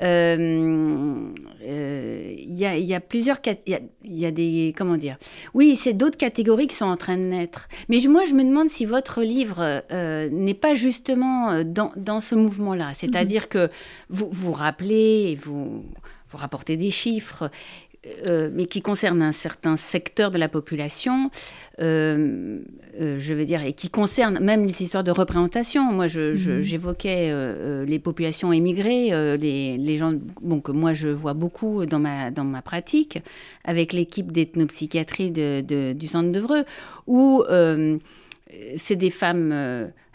[0.01, 1.29] Il euh,
[1.63, 3.37] euh, y, a, y, a, plusieurs...
[3.67, 4.73] Il y, a, des...
[4.75, 5.17] Comment dire?
[5.53, 7.69] Oui, c'est d'autres catégories qui sont en train de naître.
[7.87, 12.33] Mais moi, je me demande si votre livre euh, n'est pas justement dans, dans ce
[12.33, 12.93] mouvement-là.
[12.95, 13.47] C'est-à-dire mhm.
[13.49, 13.69] que
[14.09, 15.85] vous vous rappelez, vous,
[16.29, 17.51] vous rapportez des chiffres
[18.07, 21.29] euh, mais qui concerne un certain secteur de la population,
[21.79, 22.59] euh,
[22.99, 25.91] euh, je veux dire, et qui concerne même les histoires de représentation.
[25.91, 26.61] Moi, mhm.
[26.61, 27.31] j'évoquais
[27.85, 32.43] les populations émigrées, les, les, gens bon, que moi je vois beaucoup dans ma, dans
[32.43, 33.19] ma pratique,
[33.65, 36.63] avec l'équipe d'ethnopsychiatrie de, du centre d'Evreux,
[37.05, 37.43] où
[38.77, 39.51] c'est des femmes.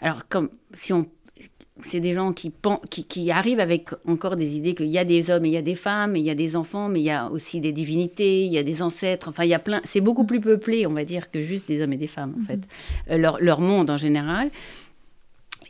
[0.01, 1.05] alors, comme si on
[1.83, 2.51] c'est des gens qui,
[3.07, 5.61] qui, arrivent avec encore des idées qu'il y a des hommes et il y a
[5.61, 8.45] des femmes, et il y a des enfants, mais il y a aussi des divinités,
[8.45, 9.29] il y a des ancêtres.
[9.29, 9.81] Enfin, il y a plein.
[9.85, 12.45] C'est beaucoup plus peuplé, on va dire, que juste des hommes et des femmes, en
[12.45, 12.57] fait.
[12.57, 12.63] Mhm.
[13.11, 14.49] Euh, leur, leur, monde en général.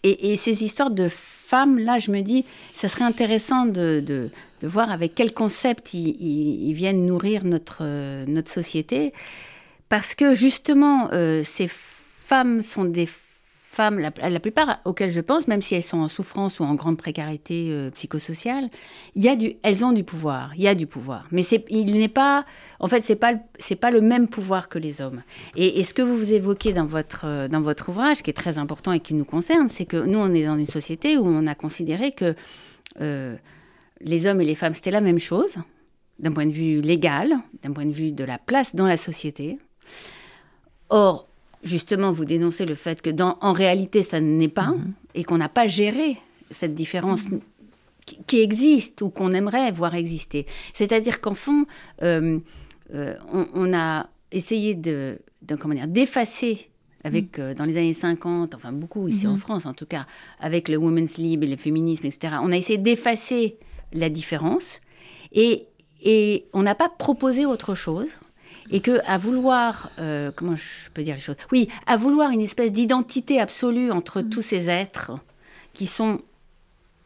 [0.03, 4.29] Et, ces histoires de femmes, là, je me dis, ça serait intéressant de, de,
[4.61, 7.83] voir avec quel concept ils, viennent nourrir notre,
[8.25, 9.11] notre société.
[9.89, 13.26] Parce que justement, euh, ces femmes sont des femmes,
[13.77, 17.69] la, plupart auxquelles je pense, même si elles sont en souffrance ou en grande précarité
[17.71, 18.69] euh, psychosociale,
[19.15, 20.51] il y a du, elles ont du pouvoir.
[20.55, 22.45] Il y a du pouvoir, mais il n'est pas,
[22.79, 23.33] en fait, c'est pas,
[23.79, 25.23] pas le même pouvoir que les hommes.
[25.55, 28.57] Et, ce que vous vous évoquez dans votre, euh, dans votre ouvrage, qui est très
[28.57, 31.47] important et qui nous concerne, c'est que nous, on est dans une société où on
[31.47, 32.35] a considéré que
[33.01, 33.35] euh,
[34.01, 35.57] les hommes et les femmes c'était la même chose,
[36.19, 37.31] d'un point de vue légal,
[37.63, 39.59] d'un point de vue de la place dans la société.
[40.89, 41.27] Or,
[41.63, 44.93] justement, vous dénoncez le fait que dans, en réalité, ça n'est pas, mhm.
[45.15, 46.17] et qu'on n'a pas géré
[46.51, 47.39] cette différence mhm.
[48.25, 50.45] qui, existe ou qu'on aimerait voir exister.
[50.73, 51.65] C'est-à-dire qu'en fond,
[52.03, 52.39] euh,
[52.93, 53.15] euh,
[53.53, 55.19] on, a essayé de,
[55.59, 56.69] comment dire, d'effacer
[57.03, 57.43] avec, mhm.
[57.43, 60.07] euh, dans les années 50, enfin beaucoup ici en France en tout cas,
[60.39, 63.57] avec le women's lib et le féminisme, etc., on a essayé d'effacer
[63.93, 64.81] la différence
[65.31, 65.67] et,
[66.01, 68.19] et on n'a pas proposé autre chose
[68.71, 71.37] et que à vouloir, euh, comment je peux dire les choses?
[71.51, 74.29] Oui, à vouloir une espèce d'identité absolue entre mm.
[74.29, 75.11] tous ces êtres
[75.73, 76.21] qui sont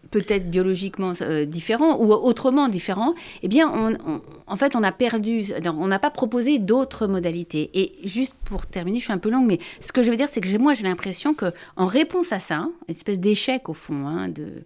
[0.10, 5.46] peut-être biologiquement euh, différents ou autrement différents, eh bien, on, en fait, on a perdu,
[5.66, 7.70] on n'a pas proposé d'autres modalités.
[7.74, 10.28] Et juste pour terminer, je suis un peu longue, mais ce que je veux dire,
[10.30, 14.08] c'est que moi, j'ai l'impression que en réponse à ça, une espèce d'échec au fond
[14.08, 14.64] hein, de,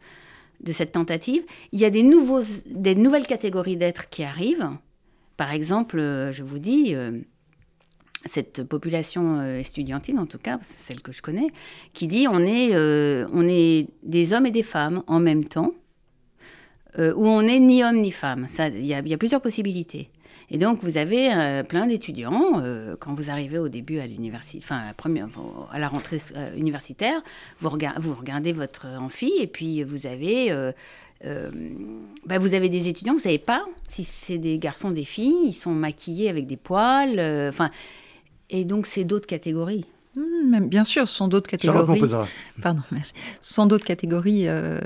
[0.61, 4.69] de cette tentative, il y a des, nouveaux, des nouvelles catégories d'êtres qui arrivent,
[5.37, 7.19] par exemple, euh, je vous dis, euh,
[8.25, 11.47] cette population euh, estudiantine, en tout cas, celle que je connais,
[11.93, 15.71] qui dit on est, on est des hommes et des femmes en même temps,
[16.97, 18.47] où on n'est ni homme ni femme.
[18.57, 20.09] Il y, a plusieurs possibilités.
[20.49, 22.63] Et donc, vous avez plein d'étudiants,
[23.01, 24.93] quand vous arrivez au début à l'université, enfin,
[25.71, 26.19] à, la rentrée
[26.55, 27.21] universitaire,
[27.59, 30.71] vous, regardez votre amphi, et puis vous avez
[31.25, 31.49] euh,
[32.25, 35.47] bah, vous avez des étudiants, vous ne savez pas si c'est des garçons, des filles,
[35.47, 37.71] ils sont maquillés avec des poils, euh, enfin,
[38.49, 39.85] et donc c'est d'autres catégories.
[40.15, 42.01] Mmh, bien sûr, ce sont d'autres catégories.
[42.61, 43.11] Pardon, merci.
[43.41, 44.79] Ce sont d'autres catégories, euh,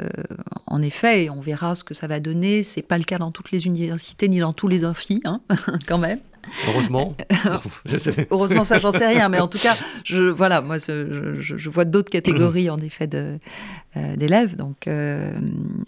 [0.65, 2.63] en effet, et on verra ce que ça va donner.
[2.63, 5.41] C'est pas le cas dans toutes les universités ni dans tous les amphis, hein,
[5.87, 6.19] quand même.
[6.67, 7.15] Heureusement.
[8.31, 9.29] Heureusement, ça, j'en sais rien.
[9.29, 14.55] Mais en tout cas, je, voilà, moi, je, vois d'autres catégories, en effet, euh, d'élèves.
[14.55, 15.31] donc, euh,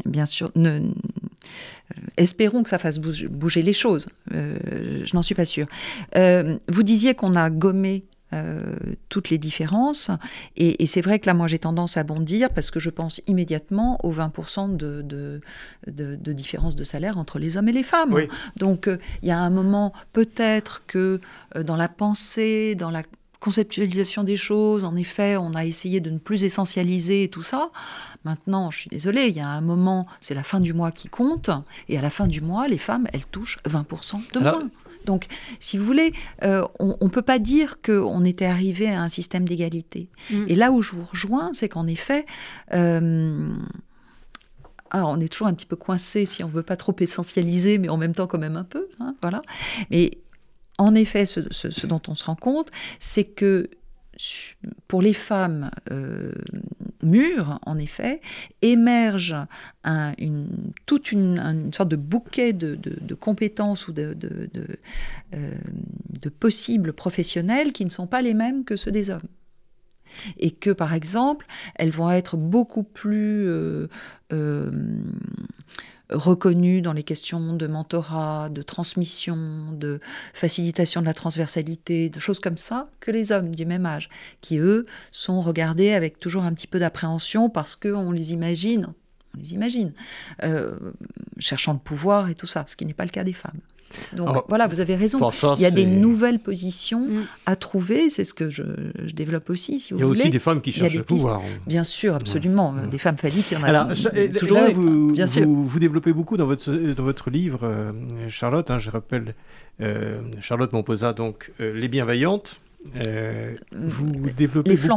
[0.05, 0.91] bien sûr, ne, euh,
[2.17, 4.07] espérons que ça fasse bouger, les choses.
[4.31, 5.67] je n'en suis pas sûre.
[6.15, 8.75] vous disiez qu'on a gommé euh,
[9.09, 10.09] toutes les différences.
[10.55, 13.99] Et, c'est vrai que là, moi, j'ai tendance à bondir parce que je pense immédiatement
[14.05, 15.39] aux 20% de, de,
[15.87, 18.15] de, différence de salaire entre les hommes et les femmes.
[18.55, 21.19] Donc, euh, il y a un moment, peut-être que
[21.55, 23.03] euh, dans la pensée, dans la
[23.41, 27.71] conceptualisation des choses, en effet, on a essayé de ne plus essentialiser tout ça.
[28.23, 31.09] Maintenant, je suis désolée, il y a un moment, c'est la fin du mois qui
[31.09, 31.49] compte,
[31.89, 34.69] et à la fin du mois, les femmes, elles touchent 20% de moins.
[35.05, 35.25] Donc,
[35.59, 39.47] si vous voulez, euh, on ne peut pas dire qu'on était arrivé à un système
[39.47, 40.09] d'égalité.
[40.29, 40.45] Mm.
[40.47, 42.25] Et là où je vous rejoins, c'est qu'en effet,
[42.73, 43.49] euh,
[44.93, 47.89] on est toujours un petit peu coincé si on ne veut pas trop essentialiser, mais
[47.89, 48.87] en même temps quand même un peu.
[48.99, 49.41] Hein, voilà.
[49.89, 50.11] Mais
[50.77, 53.69] en effet, ce, dont on se rend compte, c'est que
[54.87, 56.33] pour les femmes, euh,
[57.03, 58.21] mûre, en effet,
[58.61, 59.35] émerge
[59.85, 64.17] une, toute une, sorte de bouquet de, compétences ou de,
[65.33, 65.51] euh,
[66.21, 69.21] de, possibles professionnels qui ne sont pas les mêmes que ceux des hommes.
[70.37, 73.87] Et que, par exemple, elles vont être beaucoup plus euh,
[76.11, 79.37] reconnus dans les questions de mentorat, de transmission,
[79.71, 79.99] de
[80.33, 84.09] facilitation de la transversalité, de choses comme ça, que les hommes du même âge,
[84.41, 88.93] qui eux sont regardés avec toujours un petit peu d'appréhension parce qu'on les imagine,
[89.35, 89.93] on les imagine,
[90.43, 90.75] euh,
[91.37, 93.59] cherchant le pouvoir et tout ça, ce qui n'est pas le cas des femmes.
[94.13, 95.19] Donc voilà, vous avez raison.
[95.57, 97.23] il y a des nouvelles positions mm.
[97.45, 98.63] à trouver, c'est ce que je,
[99.13, 100.11] développe aussi, si vous voulez.
[100.11, 101.41] Il y a aussi des femmes qui cherchent le pouvoir.
[101.67, 102.73] Bien sûr, absolument.
[102.89, 103.87] Des femmes phalliques, il y en a Alors,
[104.37, 104.57] toujours.
[104.57, 105.47] Là, vous, bien sûr.
[105.47, 107.91] Vous, développez beaucoup dans votre, dans votre livre, euh,
[108.27, 109.35] Charlotte, hein, je rappelle,
[109.81, 112.59] euh, Charlotte Montposa, donc euh, Les Bienveillantes.
[113.07, 114.89] Euh, vous développez les.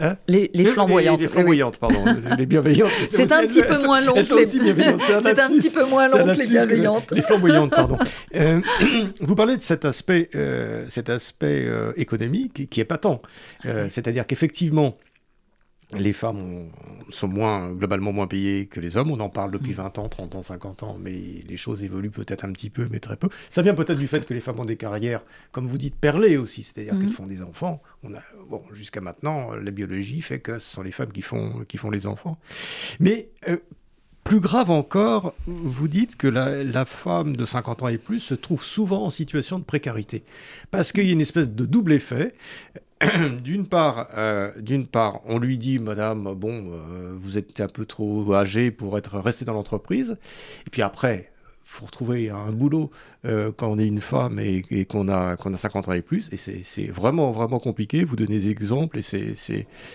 [0.00, 1.20] Hein les, les, flamboyantes.
[1.20, 2.04] Les, flamboyantes, pardon.
[2.38, 2.90] les bienveillantes.
[3.10, 6.38] C'est un petit peu moins long que les C'est un petit peu moins long que
[6.38, 7.10] les bienveillantes.
[7.12, 7.98] Les flamboyantes, pardon.
[8.36, 8.60] Euh,
[9.20, 13.22] vous parlez de cet aspect, euh, cet aspect économique qui est patent.
[13.62, 14.96] C'est-à-dire qu'effectivement,
[15.92, 16.68] les femmes
[17.14, 19.10] sont moins, globalement moins payées que les hommes.
[19.10, 20.00] On en parle depuis 20 mm.
[20.00, 23.16] ans, 30 ans, 50 ans, mais les choses évoluent peut-être un petit peu, mais très
[23.16, 23.28] peu.
[23.50, 25.22] Ça vient peut-être du fait que les femmes ont des carrières,
[25.52, 27.12] comme vous dites, perlées aussi, c'est-à-dire qu'elles mm.
[27.12, 27.82] font des enfants.
[28.02, 31.64] On a, bon, jusqu'à maintenant, la biologie fait que ce sont les femmes qui font,
[31.66, 32.38] qui font les enfants.
[33.00, 33.56] Mais euh,
[34.24, 38.34] plus grave encore, vous dites que la, la, femme de 50 ans et plus se
[38.34, 40.24] trouve souvent en situation de précarité.
[40.70, 42.34] Parce qu'il y a une espèce de double effet.
[43.42, 44.52] d'une part, euh,
[44.90, 49.18] part, on lui dit, Madame, bon, euh, vous êtes un peu trop âgée pour être
[49.18, 50.16] restée dans l'entreprise.
[50.66, 51.32] Et puis après,
[51.64, 52.90] faut retrouver un boulot
[53.24, 56.28] euh, quand on est une femme et, qu'on a, qu'on a 50 ans et plus.
[56.32, 58.04] Et c'est vraiment, vraiment compliqué.
[58.04, 59.34] Vous donnez des exemples et c'est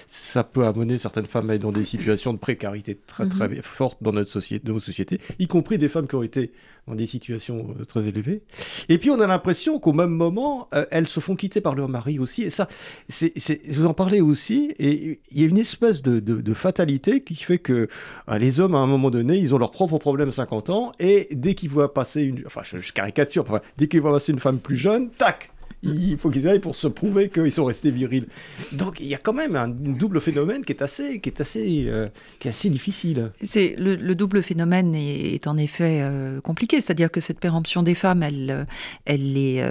[0.07, 3.61] ça peut amener certaines femmes à être dans des situations de précarité très, très mhm.
[3.61, 6.51] fortes dans notre société, dans nos sociétés, y compris des femmes qui ont été
[6.89, 8.41] dans des situations euh, très élevées.
[8.89, 11.87] Et puis on a l'impression qu'au même moment, euh, elles se font quitter par leur
[11.87, 12.43] mari aussi.
[12.43, 12.67] Et ça,
[13.07, 13.33] c'est,
[13.69, 14.73] vous en parlez aussi.
[14.79, 17.87] Et il y a une espèce de, de, fatalité qui fait que
[18.29, 20.91] euh, les hommes, à un moment donné, ils ont leurs propres problèmes à 50 ans.
[20.99, 22.43] Et dès qu'ils voient passer une.
[22.45, 23.18] Enfin, je, caricature,
[23.77, 25.51] dès qu'ils voient passer une femme plus jeune, tac
[25.83, 28.27] il faut qu'ils aillent pour se prouver qu'ils sont restés virils.
[28.73, 31.85] Donc il y a quand même un, double phénomène qui est assez, qui est assez,
[31.87, 32.07] euh,
[32.39, 33.31] qui est assez difficile.
[33.43, 38.23] C'est le, double phénomène est, en effet euh, compliqué, c'est-à-dire que cette péremption des femmes,
[38.23, 38.65] elle, euh,
[39.05, 39.63] elle est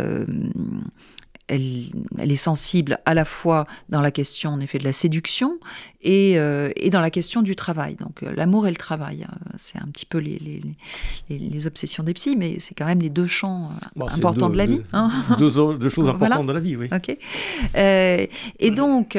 [1.48, 5.58] elle, est sensible à la fois dans la question en effet de la séduction
[6.02, 7.96] et, euh, dans la question du travail.
[7.96, 10.62] Donc euh, l'amour et le travail, euh, c'est un petit peu les,
[11.30, 14.82] les, obsessions des psys, mais c'est quand même les deux champs importants de la vie.
[14.92, 15.10] Hein.
[15.38, 15.50] Deux,
[15.88, 16.88] choses importantes de la vie, oui.
[17.74, 19.18] Et donc,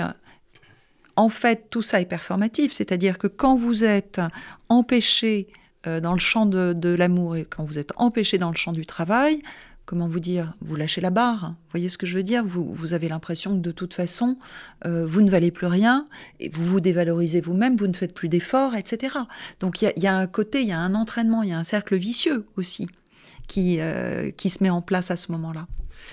[1.15, 4.22] en fait, tout ça est performatif, c'est-à-dire que quand vous êtes
[4.70, 5.48] empêché
[5.86, 8.86] dans le champ de, de l'amour et quand vous êtes empêché dans le champ du
[8.86, 9.42] travail,
[9.89, 11.49] comment vous dire, vous lâchez la barre.
[11.49, 12.43] Vous voyez ce que je veux dire?
[12.45, 14.38] Vous, avez l'impression que de toute façon,
[14.86, 16.06] euh, vous ne valez plus rien,
[16.39, 19.15] et vous vous dévalorisez vous-même, vous ne faites plus d'efforts, etc.
[19.60, 21.63] Donc il y, a un côté, il y a un entraînement, il y a un
[21.63, 22.88] cercle vicieux aussi
[23.47, 25.65] qui, euh, qui se met en place à ce moment-là.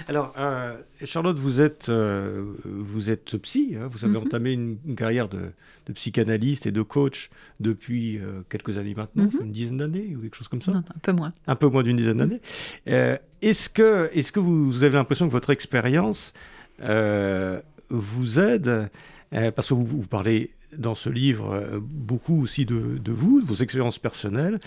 [0.08, 3.88] Alors, euh, Charlotte, vous êtes, euh, vous êtes psy, hein.
[3.90, 4.26] vous avez mhm.
[4.26, 5.52] entamé une, carrière de,
[5.94, 9.46] psychanalyste et de coach depuis euh, quelques années maintenant, mhm.
[9.46, 11.32] une dizaine d'années ou quelque chose comme ça non, Un peu moins.
[11.46, 12.40] Un peu moins d'une dizaine d'années.
[12.86, 16.32] est-ce, que, est-ce que vous, avez l'impression que votre expérience
[16.78, 18.90] vous aide
[19.30, 23.54] Parce que vous, vous parlez dans ce livre euh, beaucoup aussi de, vous, de vos
[23.54, 24.58] expériences personnelles,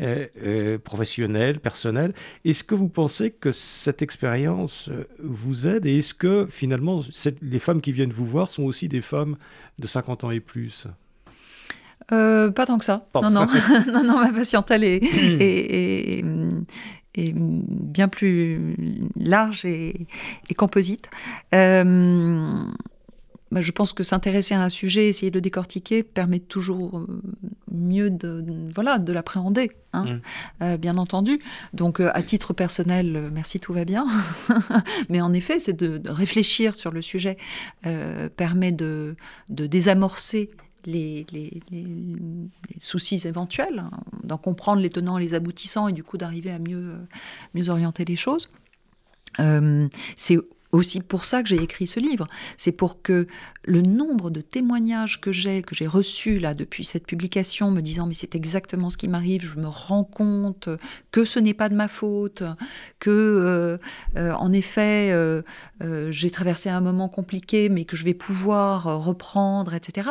[0.00, 2.14] euh, euh, professionnelles, personnelles.
[2.44, 4.90] Est-ce que vous pensez que cette expérience
[5.22, 7.02] vous aide et est-ce que finalement
[7.42, 9.36] les femmes qui viennent vous voir sont aussi des femmes
[9.78, 10.86] de 50 ans et plus?
[12.08, 13.06] Pas tant que ça.
[13.14, 13.46] non, non.
[13.92, 16.24] non, non, ma patientèle est, est,
[17.14, 18.76] est, bien plus
[19.16, 20.06] large et,
[20.48, 21.04] et composite.
[21.54, 22.64] Euh,
[23.50, 27.22] bah, je pense que s'intéresser à un sujet, essayer de le décortiquer, permet toujours euh,
[27.72, 30.20] mieux de, voilà, de l'appréhender, hein, mmh.
[30.62, 31.38] euh, bien entendu.
[31.72, 34.06] Donc, euh, à titre personnel, merci, tout va bien.
[35.08, 37.36] Mais en effet, c'est de, réfléchir sur le sujet,
[38.36, 39.16] permet de,
[39.48, 40.50] de désamorcer
[40.84, 41.60] les, les,
[42.80, 43.90] soucis éventuels, hein,
[44.24, 46.96] d'en comprendre les tenants et les aboutissants, et du coup d'arriver à mieux,
[47.54, 48.50] mieux orienter les choses.
[50.16, 50.38] c'est
[50.72, 52.26] aussi pour ça que j'ai écrit ce livre.
[52.56, 53.26] C'est pour que
[53.64, 58.06] le nombre de témoignages que j'ai, que j'ai reçus là depuis cette publication, me disant
[58.06, 60.68] mais c'est exactement ce qui m'arrive, je me rends compte
[61.10, 62.42] que ce n'est pas de ma faute,
[62.98, 63.78] que euh,
[64.16, 65.42] euh, en effet euh,
[66.10, 70.10] j'ai traversé un moment compliqué, mais que je vais pouvoir reprendre, etc.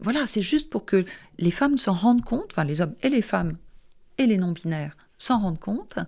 [0.00, 1.04] Voilà, c'est juste pour que
[1.38, 3.56] les femmes s'en rendent compte, enfin les hommes et les femmes
[4.18, 5.98] et les non-binaires s'en rendent compte.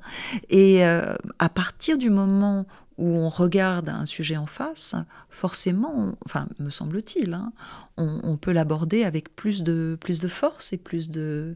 [0.50, 2.66] Et à partir du moment
[2.98, 4.94] où on regarde un sujet en face,
[5.28, 7.52] forcément, enfin, me semble-t-il, hein,
[7.98, 11.54] on, peut l'aborder avec plus de, plus de force et plus de,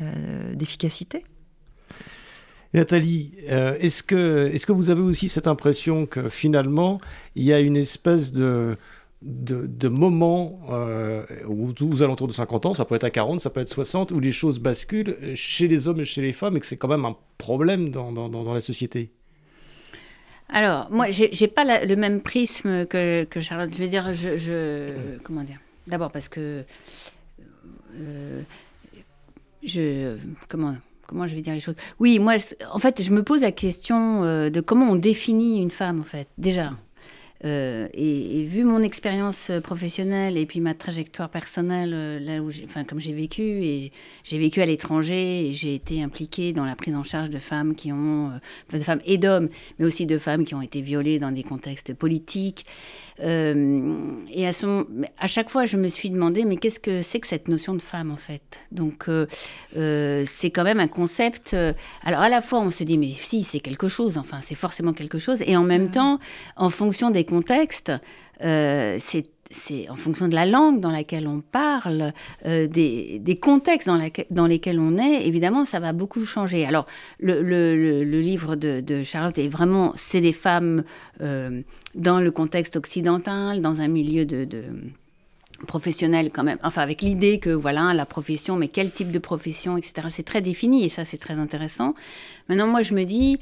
[0.00, 1.22] euh, d'efficacité.
[2.72, 7.00] Nathalie, euh, est-ce que, est que vous avez aussi cette impression que finalement,
[7.34, 8.76] il y a une espèce de,
[9.22, 13.60] de, moment euh, aux, alentours de 50 ans, ça peut être à 40, ça peut
[13.60, 16.66] être 60, où les choses basculent chez les hommes et chez les femmes et que
[16.66, 19.10] c'est quand même un problème dans, dans la société?
[20.52, 23.70] Alors, moi, j'ai n'ai pas le même prisme que, Charlotte.
[23.72, 25.18] Je veux dire, je.
[25.22, 25.58] comment dire?
[25.86, 26.64] D'abord parce que.
[27.96, 28.42] Euh,
[29.62, 30.16] je.
[30.48, 30.76] Comment
[31.06, 31.74] comment je vais dire les choses?
[31.98, 32.36] Oui, moi,
[32.72, 36.04] en fait, je me pose la question euh, de comment on définit une femme, en
[36.04, 36.70] fait, déjà.
[37.44, 42.84] Euh, et, vu mon expérience professionnelle et puis ma trajectoire personnelle, euh, là où enfin,
[42.84, 43.92] comme j'ai vécu, et
[44.24, 47.74] j'ai vécu à l'étranger, et j'ai été impliquée dans la prise en charge de femmes
[47.74, 51.18] qui ont, euh, de femmes et d'hommes, mais aussi de femmes qui ont été violées
[51.18, 52.66] dans des contextes politiques.
[53.22, 54.86] Euh, et à, son,
[55.18, 57.82] à chaque fois, je me suis demandé, mais qu'est-ce que c'est que cette notion de
[57.82, 58.60] femme, en fait?
[58.72, 59.26] Donc, euh,
[59.76, 61.54] euh, c'est quand même un concept.
[62.04, 64.92] alors, à la fois, on se dit, mais si, c'est quelque chose, enfin, c'est forcément
[64.92, 65.42] quelque chose.
[65.46, 66.18] Et en même temps,
[66.56, 67.92] en fonction des contextes,
[68.40, 72.12] c'est c'est en fonction de la langue dans laquelle on parle,
[72.46, 73.88] euh, des, contextes
[74.30, 76.64] dans, lesquels on est, évidemment, ça va beaucoup changer.
[76.64, 76.86] Alors,
[77.18, 80.84] le, livre de, Charlotte est vraiment, c'est des femmes
[81.20, 81.62] euh,
[81.94, 84.64] dans le contexte occidental, dans un milieu de, de
[85.66, 89.76] professionnel quand même, enfin avec l'idée que voilà la profession, mais quel type de profession,
[89.76, 90.08] etc.
[90.10, 91.94] C'est très défini et ça c'est très intéressant.
[92.48, 93.38] Maintenant moi je me dis,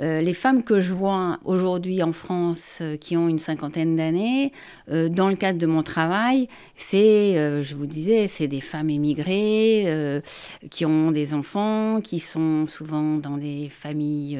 [0.00, 4.52] euh, les femmes que je vois aujourd'hui en France euh, qui ont une cinquantaine d'années,
[4.90, 10.22] euh, dans le cadre de mon travail, c'est, je vous disais, c'est des femmes émigrées
[10.70, 14.38] qui ont des enfants, qui sont souvent dans des familles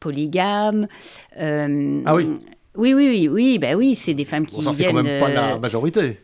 [0.00, 0.86] polygames.
[1.36, 2.30] ah oui.
[2.76, 5.20] Oui, oui, oui, oui, bah oui, c'est des femmes qui bon, ça, C'est quand même
[5.20, 6.18] pas la majorité.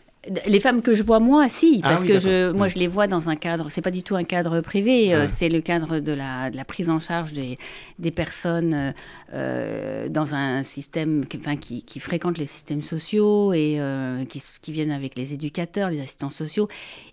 [0.47, 3.07] Les femmes que je vois moi, si, ah parce que je, moi je les vois
[3.07, 6.12] dans un cadre, c'est pas du tout un cadre privé, euh, c'est le cadre de
[6.12, 7.59] la, de la, prise en charge des,
[7.99, 8.93] des personnes euh,
[9.33, 13.81] euh, dans un système enfin, qui, qui, fréquentent les systèmes sociaux et
[14.29, 16.68] qui, qui, viennent avec les éducateurs, les assistants sociaux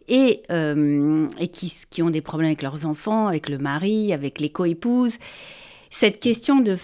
[0.09, 4.49] et, et qui, qui, ont des problèmes avec leurs enfants, avec le mari, avec les
[4.49, 5.17] coépouses.
[5.91, 6.75] Cette question de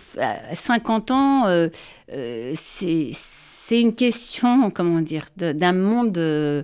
[0.54, 1.68] 50 ans,
[2.08, 3.12] c'est
[3.74, 6.16] c'est une question, comment dire, d'un monde.
[6.20, 6.62] Euh,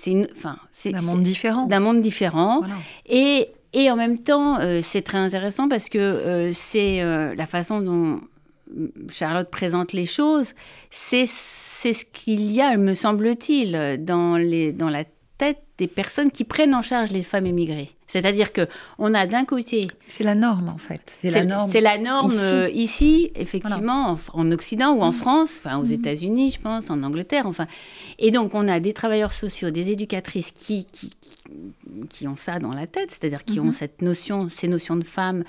[0.00, 0.56] c'est enfin,
[0.86, 1.66] d'un monde différent.
[1.66, 2.62] D'un monde différent.
[3.06, 7.04] Et, et en même temps, euh, c'est très intéressant parce que euh, c'est
[7.36, 8.22] la façon dont
[9.10, 10.54] Charlotte présente les choses.
[10.88, 15.04] C'est ce qu'il y a, me semble-t-il, dans, les, dans la
[15.36, 17.90] tête des personnes qui prennent en charge les femmes émigrées.
[18.10, 18.66] C'est-à-dire que
[18.98, 19.86] on a d'un côté.
[20.08, 21.16] C'est la norme en fait.
[21.22, 21.70] C'est la norme.
[21.70, 22.34] C'est la norme
[22.72, 25.14] ici, euh, effectivement, en, Occident ou en mm.
[25.14, 25.92] France, enfin aux mm.
[25.92, 27.66] États-Unis, je pense, en Angleterre, enfin.
[28.18, 31.12] Et donc on a des travailleurs sociaux, des éducatrices qui qui,
[32.08, 33.72] qui ont ça dans la tête, c'est-à-dire qui ont mm-hmm.
[33.72, 35.44] cette notion, ces notions de femmes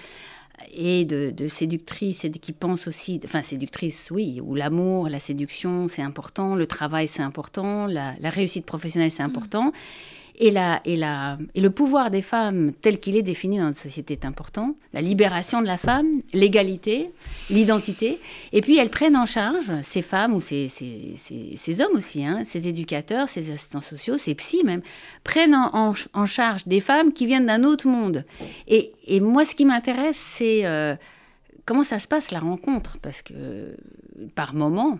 [0.71, 5.87] et de, de séductrices et qui pensent aussi, enfin séductrices, oui, où l'amour, la séduction,
[5.87, 9.27] c'est important, le travail, c'est important, la, la réussite professionnelle, c'est mm.
[9.27, 9.71] important.
[10.43, 10.47] Et,
[10.85, 14.75] et, le pouvoir des femmes tel qu'il est défini dans notre société est important.
[14.91, 17.11] La libération de la femme, l'égalité,
[17.51, 18.19] l'identité.
[18.51, 20.67] Et puis elles prennent en charge ces femmes ou ces,
[21.79, 24.81] hommes aussi, hein, ces éducateurs, ces assistants sociaux, ces psys même,
[25.23, 28.25] prennent en, charge des femmes qui viennent d'un autre monde.
[28.67, 30.95] Et, et, moi, ce qui m'intéresse, c'est euh,
[31.65, 32.97] comment ça se passe la rencontre?
[32.99, 33.77] Parce que
[34.33, 34.97] par moment,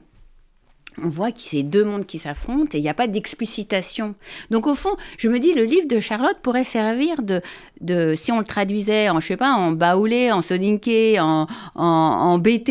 [1.01, 4.15] on voit que c'est deux mondes qui s'affrontent et il n'y a pas d'explicitation.
[4.49, 7.41] Donc au fond, je me dis, le livre de Charlotte pourrait servir de,
[7.79, 11.83] de si on le traduisait en, je sais pas, en baoulé, en sodinké, en, en,
[11.83, 12.69] en BT,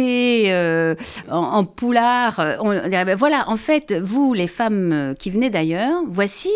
[0.49, 0.95] euh,
[1.31, 2.41] en, poulard.
[2.41, 6.51] Euh, on, ben voilà, en fait, vous, les femmes qui venez d'ailleurs, voici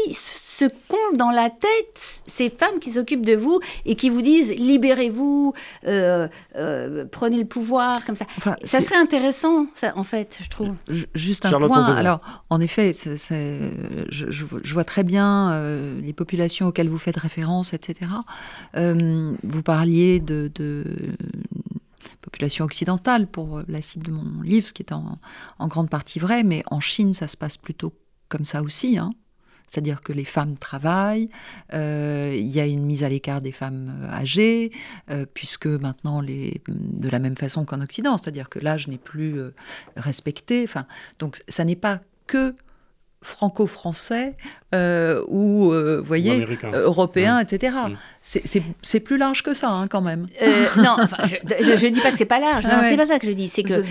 [0.55, 4.55] ce qu'ont dans la tête ces femmes qui s'occupent de vous et qui vous disent
[4.55, 5.53] libérez-vous,
[5.87, 8.27] euh, euh, prenez le pouvoir, comme ça.
[8.63, 10.75] ça serait intéressant, ça, en fait, je trouve.
[11.15, 11.97] Juste un point.
[11.97, 18.11] Alors, en effet, je, vois très bien euh, les populations auxquelles vous faites référence, etc.
[18.75, 20.49] vous parliez de
[22.23, 25.19] population occidentale pour la cible de mon livre, ce qui est en,
[25.69, 27.93] grande partie vrai, mais en Chine, ça se passe plutôt
[28.29, 28.99] comme ça aussi.
[28.99, 29.13] Hein.
[29.67, 31.29] C'est-à-dire que les femmes travaillent,
[31.73, 34.71] euh, il y a une mise à l'écart des femmes euh, âgées,
[35.11, 39.41] euh, puisque maintenant, les, de la même façon qu'en Occident, c'est-à-dire que l'âge n'est plus
[39.97, 40.63] respecté.
[40.65, 40.87] Enfin,
[41.19, 42.55] donc ça n'est pas que
[43.23, 44.37] franco-français
[44.75, 47.77] euh, ou, euh, voyez, euh, européen, etc.
[48.21, 50.27] C'est plus large que ça, hein, quand même.
[50.77, 52.65] non, je ne dis pas que c'est pas large.
[52.65, 53.49] Non, c'est pas ça que je dis.
[53.49, 53.83] C'est que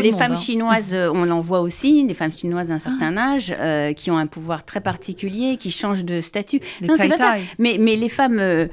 [0.00, 0.36] les femmes hein.
[0.36, 3.34] chinoises, on l'en voit aussi, des femmes chinoises d'un certain ah.
[3.34, 3.54] âge,
[3.94, 6.60] qui ont un pouvoir très particulier, qui changent de statut.
[6.80, 7.34] non, c'est pas ça.
[7.58, 8.68] Mais, mais les femmes,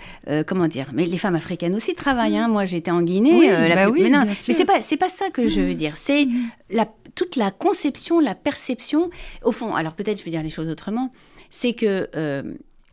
[0.47, 2.37] comment dire Mais les femmes africaines aussi travaillent.
[2.37, 2.47] Hein.
[2.47, 3.51] Moi, j'étais en Guinée.
[3.75, 5.93] Bah oui, mais non, mais c'est pas, c'est pas ça que je veux dire.
[5.95, 6.27] C'est
[6.71, 9.09] la toute la conception, la perception,
[9.43, 11.11] au fond, alors peut-être je vais dire les choses autrement,
[11.49, 12.43] c'est que euh,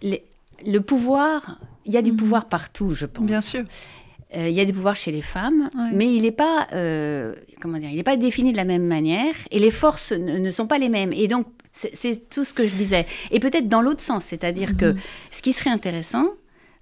[0.02, 2.18] le pouvoir, il y a du mhm.
[2.18, 3.26] pouvoir partout, je pense.
[3.26, 3.64] Bien sûr.
[4.34, 7.78] Euh, il y a du pouvoir chez les femmes, mais il n'est pas, euh, comment
[7.78, 10.78] dire, il n'est pas défini de la même manière, et les forces ne, sont pas
[10.78, 11.12] les mêmes.
[11.12, 13.06] Et donc, c'est tout ce que je disais.
[13.30, 14.98] Et peut-être dans l'autre sens, c'est-à-dire que mhm.
[15.30, 16.26] ce qui serait intéressant,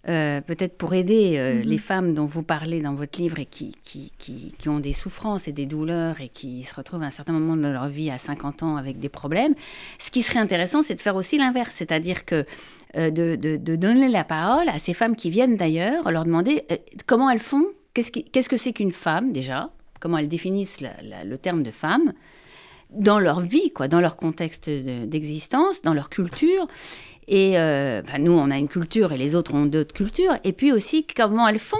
[0.08, 1.62] euh, peut-être pour aider euh, mhm.
[1.62, 5.48] les femmes dont vous parlez dans votre livre et qui, qui, qui, ont des souffrances
[5.48, 8.18] et des douleurs et qui se retrouvent à un certain moment de leur vie à
[8.18, 9.54] 50 ans avec des problèmes,
[9.98, 12.44] ce qui serait intéressant, c'est de faire aussi l'inverse, c'est-à-dire que
[12.96, 16.66] euh, de, de, donner la parole à ces femmes qui viennent d'ailleurs, leur demander
[17.06, 21.70] comment elles font, qu'est-ce, que c'est qu'une femme déjà, comment elles définissent le terme de
[21.70, 22.12] femme
[22.90, 26.68] dans leur vie, quoi, dans leur contexte d'existence, dans leur culture,
[27.28, 30.36] et euh, nous, on a une culture et les autres ont d'autres cultures.
[30.44, 31.76] Et puis aussi, comment elles font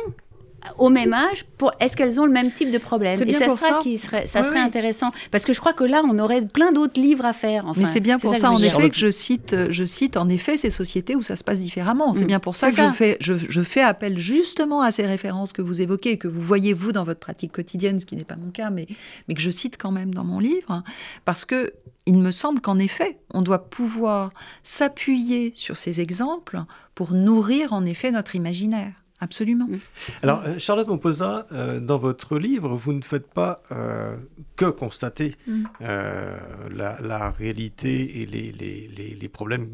[0.78, 1.44] au même âge,
[1.80, 3.16] est-ce qu'elles ont le même type de problème?
[3.26, 3.78] Et ça, ça.
[3.82, 5.10] Qui serait, ça serait intéressant.
[5.30, 7.72] Parce que je crois que là, on aurait plein d'autres livres à faire.
[7.76, 10.70] Mais c'est bien pour ça, en effet, que je cite, je cite en effet ces
[10.70, 12.14] sociétés où ça se passe différemment.
[12.14, 12.28] C'est mm.
[12.28, 15.62] bien pour ça que Je, fais, je, je, fais appel justement à ces références que
[15.62, 18.50] vous évoquez, que vous voyez vous dans votre pratique quotidienne, ce qui n'est pas mon
[18.50, 18.86] cas, mais,
[19.28, 20.82] mais que je cite quand même dans mon livre.
[21.24, 21.72] Parce que
[22.06, 26.62] il me semble qu'en effet, on doit pouvoir s'appuyer sur ces exemples
[26.94, 28.92] pour nourrir en effet notre imaginaire.
[29.24, 29.66] Absolument.
[29.66, 29.78] Mm.
[30.22, 34.18] Alors, euh, Charlotte Monposa, euh, dans votre livre, vous ne faites pas euh,
[34.54, 35.64] que constater mm.
[35.80, 39.66] la, réalité et les, problèmes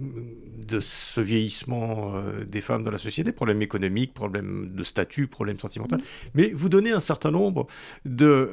[0.69, 2.15] de ce vieillissement
[2.47, 6.03] des femmes dans la société, problèmes économiques, problèmes de statut, problèmes sentimentaux, mm.
[6.35, 7.67] mais vous donnez un certain nombre
[8.05, 8.51] de,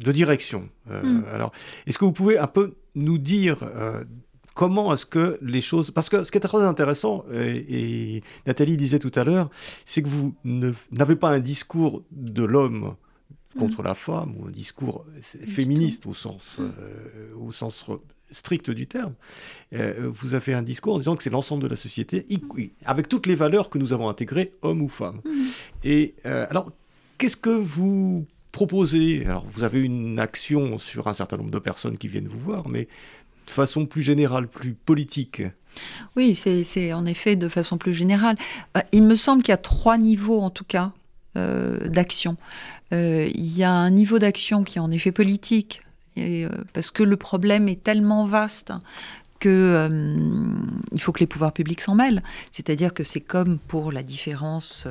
[0.00, 0.68] de directions.
[1.32, 1.52] Alors,
[1.86, 3.58] est-ce que vous pouvez un peu nous dire
[4.56, 5.92] comment est-ce que les choses...
[5.92, 9.50] Parce que ce qui est très intéressant, et, Nathalie disait tout à l'heure,
[9.84, 12.96] c'est que vous n'avez pas un discours de l'homme
[13.58, 17.84] contre la femme, ou un discours féministe au sens, euh, au sens
[18.30, 19.14] strict du terme.
[19.74, 22.26] Euh, vous avez un discours en disant que c'est l'ensemble de la société,
[22.84, 25.20] avec toutes les valeurs que nous avons intégrées, hommes ou femmes.
[25.24, 25.30] Mmh.
[25.84, 26.72] Et euh, alors,
[27.18, 29.24] qu'est-ce que vous proposez?
[29.26, 32.68] Alors, vous avez une action sur un certain nombre de personnes qui viennent vous voir,
[32.68, 32.88] mais
[33.46, 35.42] de façon plus générale, plus politique
[36.16, 38.36] Oui, c'est en effet de façon plus générale.
[38.76, 40.92] Euh, il me semble qu'il y a trois niveaux, en tout cas,
[41.36, 42.36] euh, d'action.
[42.92, 45.82] Euh, il y a un niveau d'action qui est en effet politique,
[46.72, 48.72] parce que le problème est tellement vaste
[49.38, 50.16] que
[50.92, 52.22] il faut que les pouvoirs publics s'en mêlent.
[52.50, 54.86] C'est-à-dire que c'est comme pour la différence,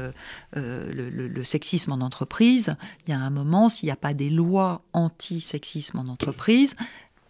[0.55, 2.75] le, sexisme en entreprise.
[3.07, 6.75] Il y a un moment, s'il n'y a pas des lois anti-sexisme en entreprise,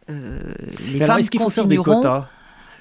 [0.09, 0.39] euh,
[0.91, 1.49] les femmes alors, continueront.
[1.51, 2.27] Faire des quotas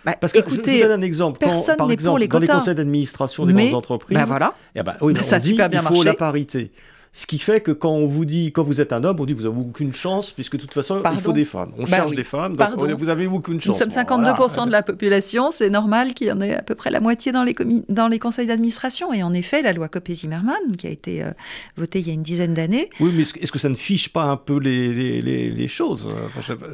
[0.05, 1.39] bah, Parce que écoutez, je, vous donne un exemple.
[1.43, 4.55] Quand, par exemple, dans les conseils d'administration des grandes entreprises, bah voilà.
[4.75, 6.71] Eh ben, oui, ça on dit, il faut la parité.
[7.17, 9.35] Ce qui fait que quand on vous dit, quand vous êtes un homme, on dit
[9.37, 11.71] que vous n'avez aucune chance, puisque de toute façon, il faut des femmes.
[11.79, 13.81] On bah cherche des femmes, donc vous avez aucune chance.
[13.81, 16.91] Nous sommes 52% de la population, c'est normal qu'il y en ait à peu près
[16.91, 17.55] la moitié dans les,
[17.89, 19.13] dans les conseils d'administration.
[19.13, 21.31] Et en effet, la loi Copé-Zimmermann, qui a été euh,
[21.77, 22.91] votée il y a une dizaine d'années.
[22.99, 24.93] Oui, mais est-ce que ça ne fiche pas un peu les,
[25.23, 26.09] les, les, choses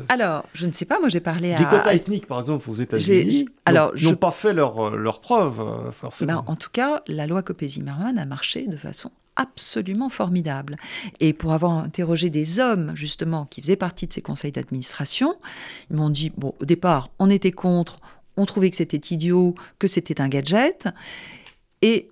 [0.09, 1.59] Alors, je ne sais pas, moi j'ai parlé à.
[1.59, 6.33] Des quotas ethniques, par exemple, aux États-Unis, n'ont pas fait leur, leur preuve, euh, forcément.
[6.33, 9.11] Ben, en tout cas, la loi Copé-Zimmermann a marché de façon
[9.41, 10.77] absolument formidable.
[11.19, 15.35] Et pour avoir interrogé des hommes, justement, qui faisaient partie de ces conseils d'administration,
[15.91, 18.01] ils m'ont dit, bon, au départ, on était contre,
[18.37, 20.89] on trouvait que c'était idiot, que c'était un gadget.
[21.81, 22.09] Et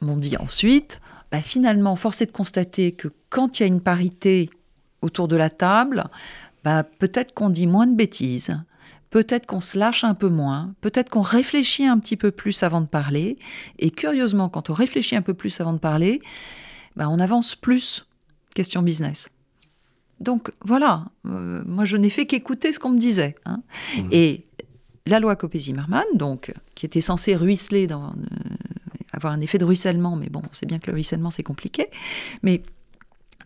[0.00, 3.80] m'ont dit ensuite, bah, finalement, force est de constater que quand il y a une
[3.80, 4.50] parité
[5.02, 6.04] autour de la table,
[6.64, 8.56] bah, peut-être qu'on dit moins de bêtises,
[9.14, 12.80] peut-être qu'on se lâche un peu moins, peut-être qu'on réfléchit un petit peu plus avant
[12.80, 13.38] de parler.
[13.78, 16.20] Et curieusement, quand on réfléchit un peu plus avant de parler,
[16.96, 18.08] ben on avance plus
[18.56, 19.28] question business.
[20.18, 23.36] Donc voilà, euh, moi je n'ai fait qu'écouter ce qu'on me disait.
[23.44, 23.62] Hein.
[23.96, 24.08] Mmh.
[24.10, 24.46] Et
[25.06, 28.14] la loi Copé-Zimmermann, donc, qui était censée ruisseler, dans, euh,
[29.12, 31.86] avoir un effet de ruissellement, mais bon, c'est bien que le ruissellement c'est compliqué,
[32.42, 32.64] mais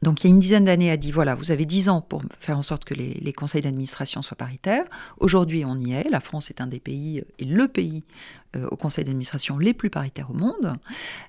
[0.03, 2.23] donc il y a une dizaine d'années, a dit voilà, vous avez dix ans pour
[2.39, 4.85] faire en sorte que les, conseils d'administration soient paritaires.
[5.19, 6.09] Aujourd'hui, on y est.
[6.09, 8.05] La France est un des pays, et le pays
[8.57, 10.77] euh, au conseil d'administration les plus paritaires au monde.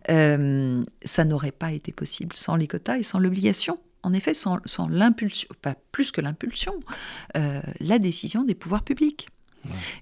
[0.10, 3.80] Euh, ça n'aurait pas été possible sans les quotas et sans l'obligation.
[4.04, 4.60] En effet, sans,
[4.90, 6.80] l'impulsion, pas plus que l'impulsion,
[7.36, 9.28] euh, la décision des pouvoirs publics.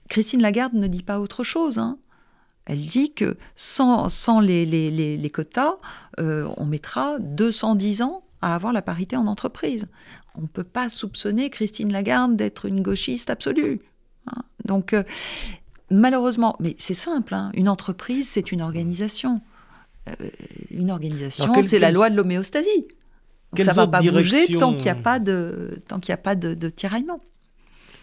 [0.07, 1.80] Christine Lagarde ne dit pas autre chose.
[1.80, 1.97] Hein.
[2.65, 4.07] Elle dit que sans,
[4.39, 5.78] les, quotas,
[6.20, 9.88] on mettra 210 ans à avoir la parité en entreprise.
[10.35, 13.79] On ne peut pas soupçonner Christine Lagarde d'être une gauchiste absolue.
[14.27, 14.43] Hein.
[14.65, 15.03] Donc, euh,
[15.89, 19.41] malheureusement, mais c'est simple, hein, une entreprise, c'est une organisation.
[20.09, 20.29] Euh,
[20.71, 22.88] une organisation, c'est la loi de l'homéostasie.
[23.57, 26.35] ça ne va pas bouger tant qu'il n'y a pas de, tant qu'il a pas
[26.35, 27.19] de, tiraillement.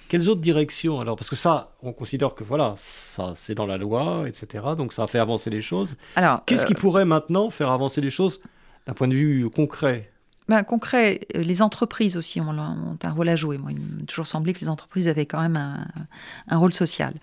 [0.09, 1.17] Quelles autres directions alors?
[1.17, 4.65] Parce que ça, on considère que voilà, ça c'est dans la loi, etc.
[4.77, 5.97] Donc ça a fait avancer les choses.
[6.15, 8.41] Alors, qu'est-ce qui euh, pourrait maintenant faire avancer les choses
[8.87, 10.13] d'un point de vue concret?
[10.47, 13.57] Ben, concret, euh, les entreprises aussi ont, un rôle à jouer.
[13.57, 17.15] Moi, il m'a toujours semblé que les entreprises avaient quand même un, rôle social.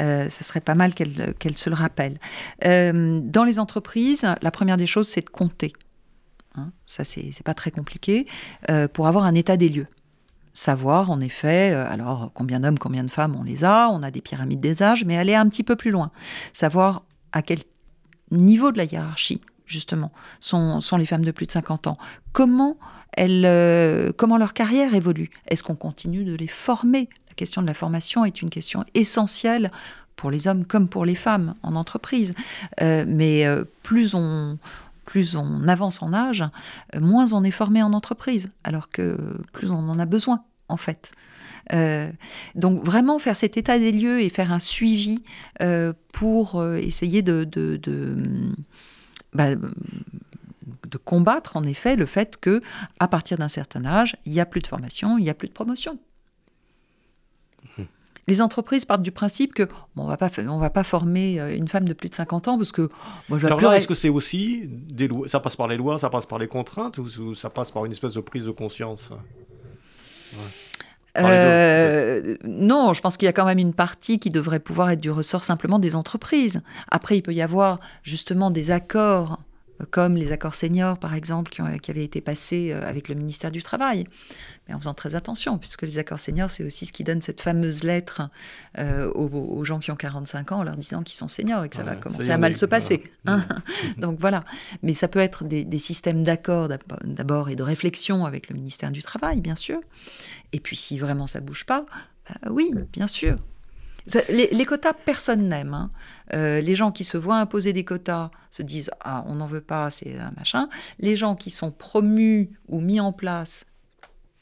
[0.00, 2.18] Euh, ça serait pas mal qu'elles se le rappellent.
[2.64, 5.74] Euh, dans les entreprises, la première des choses, c'est de compter.
[6.54, 8.26] Hein, ça, c'est pas très compliqué.
[8.94, 9.86] pour avoir un état des lieux.
[10.52, 14.20] Savoir, en effet, alors combien d'hommes, combien de femmes on les a, on a des
[14.20, 16.10] pyramides des âges, mais aller un petit peu plus loin.
[16.52, 17.58] Savoir à quel
[18.30, 21.96] niveau de la hiérarchie justement, sont, les femmes de plus de 50 ans.
[22.32, 22.76] Comment,
[23.12, 25.30] elles, euh, comment leur carrière évolue?
[25.48, 27.08] Est-ce qu'on continue de les former?
[27.28, 29.70] La question de la formation est une question essentielle
[30.16, 32.34] pour les hommes comme pour les femmes en entreprise.
[32.82, 34.58] Euh, mais euh, plus on
[35.06, 36.44] plus on avance en âge,
[36.96, 39.18] moins on est formé en entreprise, alors que
[39.52, 41.10] plus on en a besoin, en fait.
[42.54, 45.24] donc vraiment faire cet état des lieux et faire un suivi
[46.12, 47.44] pour essayer de,
[49.32, 52.62] bah, de combattre en effet le fait que
[52.98, 55.48] à partir d'un certain âge, il n'y a plus de formation, il n'y a plus
[55.48, 55.98] de promotion.
[57.78, 57.82] Mmh.
[58.26, 59.64] Les entreprises partent du principe que
[59.94, 62.48] bon, on va pas on va pas former euh, une femme de plus de 50
[62.48, 62.88] ans parce que
[63.28, 65.98] moi je Alors là, est-ce que c'est aussi des lois ça passe par les lois,
[65.98, 69.12] ça passe par les contraintes ou, ça passe par une espèce de prise de conscience?
[71.18, 75.00] Euh, non, je pense qu'il y a quand même une partie qui devrait pouvoir être
[75.00, 76.62] du ressort simplement des entreprises.
[76.90, 79.40] Après, il peut y avoir justement des accords,
[79.90, 83.50] comme les accords seniors, par exemple, qui, qui avaient été passés euh, avec le ministère
[83.50, 84.04] du Travail
[84.74, 87.82] en faisant très attention, puisque les accords seniors, c'est aussi ce qui donne cette fameuse
[87.82, 88.22] lettre
[88.78, 91.76] euh, aux, gens qui ont 45 ans en leur disant qu'ils sont seniors et que
[91.76, 93.04] ça va commencer à mal se passer.
[93.26, 93.44] Hein.
[93.98, 94.44] Donc voilà.
[94.82, 96.68] Mais ça peut être des, systèmes d'accords
[97.04, 99.80] d'abord et de réflexion avec le ministère du Travail, bien sûr.
[100.52, 101.82] Et puis si vraiment ça bouge pas,
[102.28, 103.36] bah oui, bien sûr.
[104.28, 105.74] les, quotas, personne n'aime.
[105.74, 105.90] Hein.
[106.32, 109.60] Euh, les gens qui se voient imposer des quotas se disent ah on n'en veut
[109.60, 110.68] pas, c'est un machin.
[110.98, 113.66] Les gens qui sont promus ou mis en place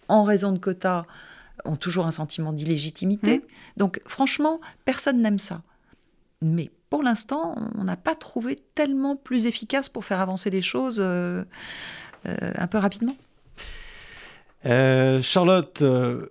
[0.09, 1.05] en raison de quotas,
[1.65, 3.39] ont toujours un sentiment d'illégitimité.
[3.39, 3.43] Mmh.
[3.77, 5.63] Donc franchement, personne n'aime ça.
[6.41, 10.99] Mais pour l'instant, on n'a pas trouvé tellement plus efficace pour faire avancer les choses
[11.01, 11.45] euh,
[12.27, 13.17] euh, un peu rapidement.
[14.67, 15.83] Euh, Charlotte,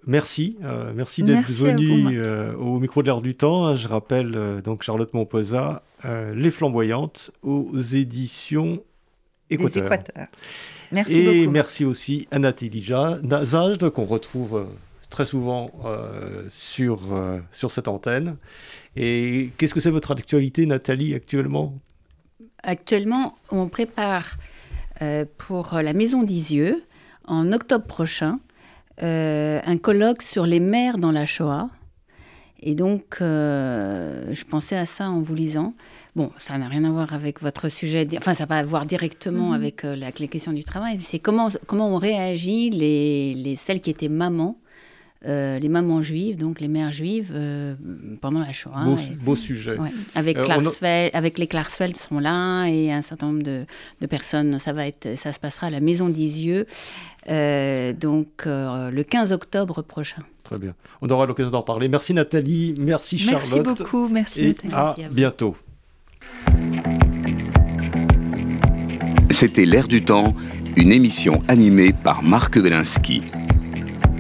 [0.05, 0.57] merci.
[0.93, 2.21] merci d'être venue
[2.55, 3.75] au micro de l'air du temps.
[3.75, 8.81] Je rappelle donc Charlotte Montposa, Les Flamboyantes, aux éditions
[9.49, 9.89] Équateur.
[10.91, 14.65] Merci Et merci aussi à Nathalie Zajde, qu'on retrouve euh,
[15.09, 18.37] très souvent euh, sur, euh, sur cette antenne.
[18.95, 21.77] Et qu'est-ce que c'est votre actualité, Nathalie, actuellement?
[22.63, 24.37] Actuellement, on prépare
[25.37, 26.83] pour la Maison d'Isieux,
[27.27, 28.39] en octobre prochain,
[28.99, 31.69] un colloque sur les mères dans la Shoah.
[32.59, 35.73] Et donc, je pensais à ça en vous lisant.
[36.17, 38.87] Bon, ça n'a rien à voir avec votre sujet, enfin, ça n'a pas à voir
[38.87, 39.53] directement mhm.
[39.53, 40.97] avec euh, la, les questions du travail.
[40.99, 44.57] C'est comment, comment on réagit, les, les, celles qui étaient mamans,
[45.25, 47.75] euh, les mamans juives, donc les mères juives, euh,
[48.21, 48.85] pendant la Shoah.
[49.21, 49.77] Beau, sujet.
[50.15, 50.37] Avec,
[51.13, 53.65] avec les Klarsfeld sont là et un certain nombre de,
[54.01, 54.59] de, personnes.
[54.59, 56.65] Ça, va être, ça se passera à la Maison d'Isieux,
[57.27, 60.23] donc le 15 octobre prochain.
[60.43, 60.73] Très bien.
[61.01, 61.89] On aura l'occasion d'en parler.
[61.89, 63.43] Merci Nathalie, merci Charlotte.
[63.51, 65.03] Merci beaucoup, merci et Nathalie.
[65.03, 65.55] À bientôt.
[69.29, 70.35] C'était L'air du temps,
[70.77, 73.23] une émission animée par Marc Wielinski.